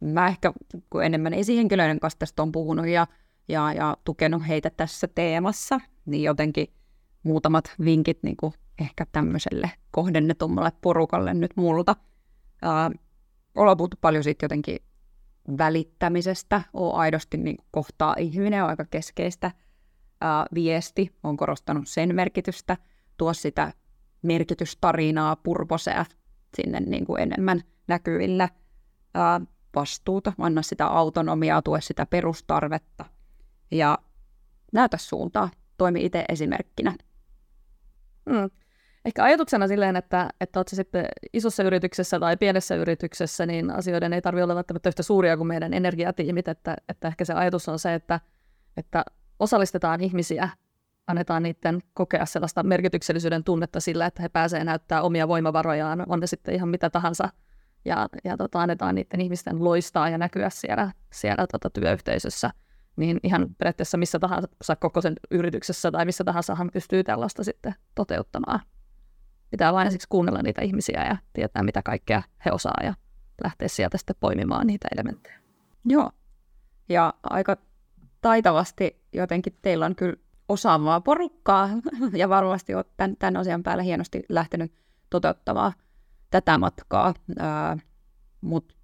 Mä 0.00 0.28
ehkä, 0.28 0.52
kun 0.90 1.04
enemmän 1.04 1.34
esihenkilöiden 1.34 2.00
kanssa 2.00 2.18
tästä 2.18 2.42
on 2.42 2.52
puhunut 2.52 2.86
ja, 2.86 3.06
ja, 3.48 3.72
ja 3.72 3.96
tukenut 4.04 4.48
heitä 4.48 4.70
tässä 4.70 5.08
teemassa, 5.14 5.80
niin 6.06 6.22
jotenkin 6.22 6.66
muutamat 7.22 7.74
vinkit 7.84 8.18
niin 8.22 8.36
kuin 8.36 8.52
ehkä 8.80 9.06
tämmöiselle 9.12 9.70
kohdennetummalle 9.90 10.72
porukalle 10.80 11.34
nyt 11.34 11.56
multa. 11.56 11.96
Ää, 12.62 12.90
ollaan 13.54 13.76
puhuttu 13.76 13.96
paljon 14.00 14.24
siitä 14.24 14.44
jotenkin 14.44 14.78
välittämisestä, 15.58 16.62
on 16.72 16.94
aidosti 16.94 17.36
niin 17.36 17.56
kohtaa 17.70 18.14
ihminen 18.18 18.64
on 18.64 18.70
aika 18.70 18.84
keskeistä– 18.84 19.50
ää, 20.20 20.46
viesti, 20.54 21.16
on 21.22 21.36
korostanut 21.36 21.88
sen 21.88 22.14
merkitystä, 22.14 22.76
tuo 23.16 23.34
sitä 23.34 23.72
merkitystarinaa, 24.22 25.36
purposea 25.36 26.04
sinne 26.56 26.80
niin 26.80 27.06
kuin 27.06 27.22
enemmän 27.22 27.60
näkyvillä, 27.88 28.48
ää, 29.14 29.40
vastuuta, 29.74 30.32
anna 30.38 30.62
sitä 30.62 30.86
autonomiaa, 30.86 31.62
tue 31.62 31.80
sitä 31.80 32.06
perustarvetta 32.06 33.04
ja 33.70 33.98
näytä 34.72 34.96
suuntaa, 34.96 35.50
toimi 35.78 36.04
itse 36.04 36.24
esimerkkinä. 36.28 36.94
Mm. 38.26 38.50
Ehkä 39.08 39.24
ajatuksena 39.24 39.68
silleen, 39.68 39.96
että, 39.96 40.28
että 40.40 40.58
olet 40.58 40.68
sitten 40.68 41.06
isossa 41.32 41.62
yrityksessä 41.62 42.20
tai 42.20 42.36
pienessä 42.36 42.74
yrityksessä, 42.74 43.46
niin 43.46 43.70
asioiden 43.70 44.12
ei 44.12 44.22
tarvitse 44.22 44.44
olla 44.44 44.54
välttämättä 44.54 44.88
yhtä 44.88 45.02
suuria 45.02 45.36
kuin 45.36 45.46
meidän 45.46 45.74
energiatiimit, 45.74 46.48
että, 46.48 46.76
että 46.88 47.08
ehkä 47.08 47.24
se 47.24 47.32
ajatus 47.32 47.68
on 47.68 47.78
se, 47.78 47.94
että, 47.94 48.20
että 48.76 49.04
osallistetaan 49.38 50.00
ihmisiä, 50.00 50.48
annetaan 51.06 51.42
niiden 51.42 51.80
kokea 51.94 52.26
sellaista 52.26 52.62
merkityksellisyyden 52.62 53.44
tunnetta 53.44 53.80
sillä, 53.80 54.06
että 54.06 54.22
he 54.22 54.28
pääsevät 54.28 54.64
näyttää 54.64 55.02
omia 55.02 55.28
voimavarojaan, 55.28 56.04
on 56.08 56.20
ne 56.20 56.26
sitten 56.26 56.54
ihan 56.54 56.68
mitä 56.68 56.90
tahansa, 56.90 57.28
ja, 57.84 58.08
ja 58.24 58.36
tota, 58.36 58.60
annetaan 58.60 58.94
niiden 58.94 59.20
ihmisten 59.20 59.64
loistaa 59.64 60.08
ja 60.08 60.18
näkyä 60.18 60.50
siellä, 60.50 60.92
siellä 61.12 61.46
tota, 61.52 61.70
työyhteisössä, 61.70 62.50
niin 62.96 63.20
ihan 63.22 63.54
periaatteessa 63.58 63.98
missä 63.98 64.18
tahansa 64.18 64.76
koko 64.78 65.00
sen 65.00 65.14
yrityksessä 65.30 65.90
tai 65.90 66.04
missä 66.04 66.24
tahansa 66.24 66.56
pystyy 66.72 67.04
tällaista 67.04 67.44
sitten 67.44 67.74
toteuttamaan. 67.94 68.60
Pitää 69.50 69.72
vain 69.72 69.86
ensiksi 69.86 70.08
kuunnella 70.08 70.42
niitä 70.42 70.62
ihmisiä 70.62 71.04
ja 71.08 71.16
tietää, 71.32 71.62
mitä 71.62 71.82
kaikkea 71.82 72.22
he 72.44 72.50
osaa 72.52 72.76
ja 72.82 72.94
lähteä 73.44 73.68
sieltä 73.68 73.98
sitten 73.98 74.16
poimimaan 74.20 74.66
niitä 74.66 74.88
elementtejä. 74.94 75.38
Joo. 75.84 76.10
Ja 76.88 77.14
aika 77.22 77.56
taitavasti 78.20 79.02
jotenkin 79.12 79.58
teillä 79.62 79.86
on 79.86 79.94
kyllä 79.94 80.16
osaavaa 80.48 81.00
porukkaa 81.00 81.70
ja 82.12 82.28
varmasti 82.28 82.74
olet 82.74 82.96
tämän, 82.96 83.16
tämän 83.18 83.36
asian 83.36 83.62
päällä 83.62 83.82
hienosti 83.82 84.22
lähtenyt 84.28 84.72
toteuttamaan 85.10 85.72
tätä 86.30 86.58
matkaa. 86.58 87.14
Mutta 88.40 88.74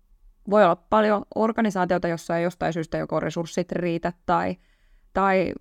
voi 0.50 0.64
olla 0.64 0.77
paljon 0.77 1.22
organisaatioita, 1.35 2.09
jossa 2.09 2.38
ei 2.38 2.44
jostain 2.44 2.72
syystä 2.72 2.98
joko 2.98 3.20
resurssit 3.20 3.72
riitä 3.72 4.12
tai, 4.27 4.57
tai 5.12 5.53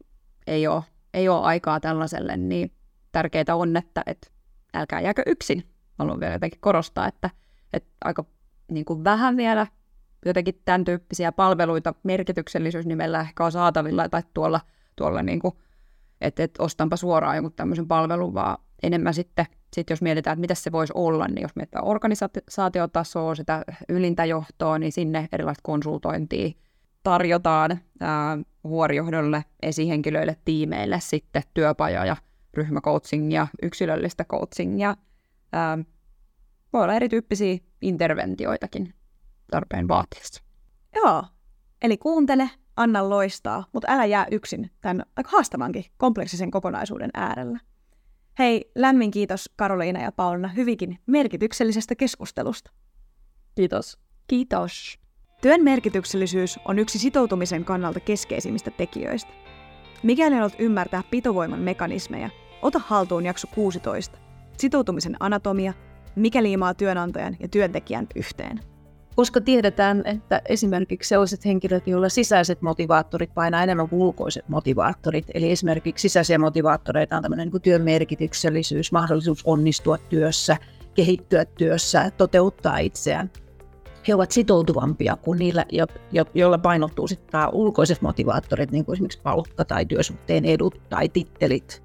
ei, 0.47 0.67
ole, 0.67 0.83
ei 1.13 1.29
ole 1.29 1.41
aikaa 1.41 1.79
tällaiselle, 1.79 2.37
niin 2.37 2.71
tärkeää 3.11 3.55
on, 3.55 3.77
että 3.77 4.03
et 4.05 4.32
älkää 4.73 5.01
jääkö 5.01 5.23
yksin. 5.25 5.63
Haluan 5.99 6.19
vielä 6.19 6.33
jotenkin 6.33 6.61
korostaa, 6.61 7.07
että, 7.07 7.29
että 7.73 7.89
aika 8.05 8.25
niin 8.71 8.85
kuin 8.85 9.03
vähän 9.03 9.37
vielä 9.37 9.67
jotenkin 10.25 10.61
tämän 10.65 10.85
tyyppisiä 10.85 11.31
palveluita 11.31 11.93
merkityksellisyysnimellä 12.03 13.19
ehkä 13.19 13.45
on 13.45 13.51
saatavilla 13.51 14.09
tai 14.09 14.21
tuolla, 14.33 14.61
tuolla 14.95 15.23
niin 15.23 15.39
kuin, 15.39 15.53
että, 16.21 16.43
että 16.43 16.63
ostanpa 16.63 16.95
suoraan 16.95 17.35
jonkun 17.35 17.53
tämmöisen 17.53 17.87
palvelun, 17.87 18.33
vaan 18.33 18.57
enemmän 18.83 19.13
sitten, 19.13 19.45
sit 19.73 19.89
jos 19.89 20.01
mietitään, 20.01 20.33
että 20.33 20.41
mitä 20.41 20.55
se 20.55 20.71
voisi 20.71 20.93
olla, 20.95 21.27
niin 21.27 21.41
jos 21.41 21.55
mietitään 21.55 21.85
organisaatiotasoa, 21.85 23.35
sitä 23.35 23.63
ylintä 23.89 24.25
johtoa, 24.25 24.79
niin 24.79 24.91
sinne 24.91 25.29
erilaista 25.31 25.61
konsultointia, 25.63 26.51
tarjotaan 27.03 27.79
ää, 27.99 28.37
vuorijohdolle, 28.63 29.45
esihenkilöille, 29.61 30.37
tiimeille 30.45 30.99
sitten 30.99 31.43
työpajoja, 31.53 32.17
ryhmäcoachingia, 32.53 33.47
yksilöllistä 33.61 34.25
coachingia. 34.25 34.95
Ää, 35.53 35.77
voi 36.73 36.83
olla 36.83 36.93
erityyppisiä 36.93 37.57
interventioitakin 37.81 38.93
tarpeen 39.51 39.87
vaatiessa. 39.87 40.43
Joo, 40.95 41.23
eli 41.81 41.97
kuuntele, 41.97 42.49
anna 42.75 43.09
loistaa, 43.09 43.65
mutta 43.73 43.87
älä 43.91 44.05
jää 44.05 44.27
yksin 44.31 44.71
tämän 44.81 45.05
aika 45.15 45.29
haastavankin 45.31 45.85
kompleksisen 45.97 46.51
kokonaisuuden 46.51 47.09
äärellä. 47.13 47.59
Hei, 48.39 48.71
lämmin 48.75 49.11
kiitos 49.11 49.49
Karoliina 49.55 50.01
ja 50.01 50.11
Paulina 50.11 50.47
hyvinkin 50.47 50.99
merkityksellisestä 51.05 51.95
keskustelusta. 51.95 52.71
Kiitos. 53.55 53.97
Kiitos. 54.27 54.99
Työn 55.41 55.63
merkityksellisyys 55.63 56.59
on 56.65 56.79
yksi 56.79 56.99
sitoutumisen 56.99 57.65
kannalta 57.65 57.99
keskeisimmistä 57.99 58.71
tekijöistä. 58.71 59.33
Mikäli 60.03 60.35
haluat 60.35 60.55
ymmärtää 60.59 61.03
pitovoiman 61.11 61.59
mekanismeja, 61.59 62.29
ota 62.63 62.81
haltuun 62.85 63.25
jakso 63.25 63.47
16. 63.55 64.17
Sitoutumisen 64.57 65.15
anatomia, 65.19 65.73
mikä 66.15 66.43
liimaa 66.43 66.73
työnantajan 66.73 67.37
ja 67.39 67.47
työntekijän 67.47 68.07
yhteen. 68.15 68.59
Koska 69.15 69.41
tiedetään, 69.41 70.01
että 70.05 70.41
esimerkiksi 70.49 71.09
sellaiset 71.09 71.45
henkilöt, 71.45 71.87
joilla 71.87 72.09
sisäiset 72.09 72.61
motivaattorit 72.61 73.33
painaa 73.33 73.63
enemmän 73.63 73.89
kuin 73.89 74.01
ulkoiset 74.01 74.49
motivaattorit, 74.49 75.25
eli 75.33 75.51
esimerkiksi 75.51 76.01
sisäisiä 76.01 76.37
motivaattoreita 76.37 77.15
on 77.15 77.21
tämmöinen 77.21 77.49
niin 77.53 77.61
työn 77.61 77.81
merkityksellisyys, 77.81 78.91
mahdollisuus 78.91 79.41
onnistua 79.45 79.97
työssä, 79.97 80.57
kehittyä 80.93 81.45
työssä, 81.45 82.11
toteuttaa 82.17 82.77
itseään, 82.77 83.31
he 84.07 84.15
ovat 84.15 84.31
sitoutuvampia 84.31 85.17
kuin 85.21 85.39
niillä, 85.39 85.65
jo, 85.71 85.85
jo, 86.11 86.25
joilla 86.33 86.57
painottuu 86.57 87.07
sitten 87.07 87.49
ulkoiset 87.51 88.01
motivaattorit, 88.01 88.71
niin 88.71 88.85
kuin 88.85 88.93
esimerkiksi 88.93 89.21
palkka 89.23 89.65
tai 89.65 89.85
työsuhteen 89.85 90.45
edut 90.45 90.81
tai 90.89 91.09
tittelit 91.09 91.83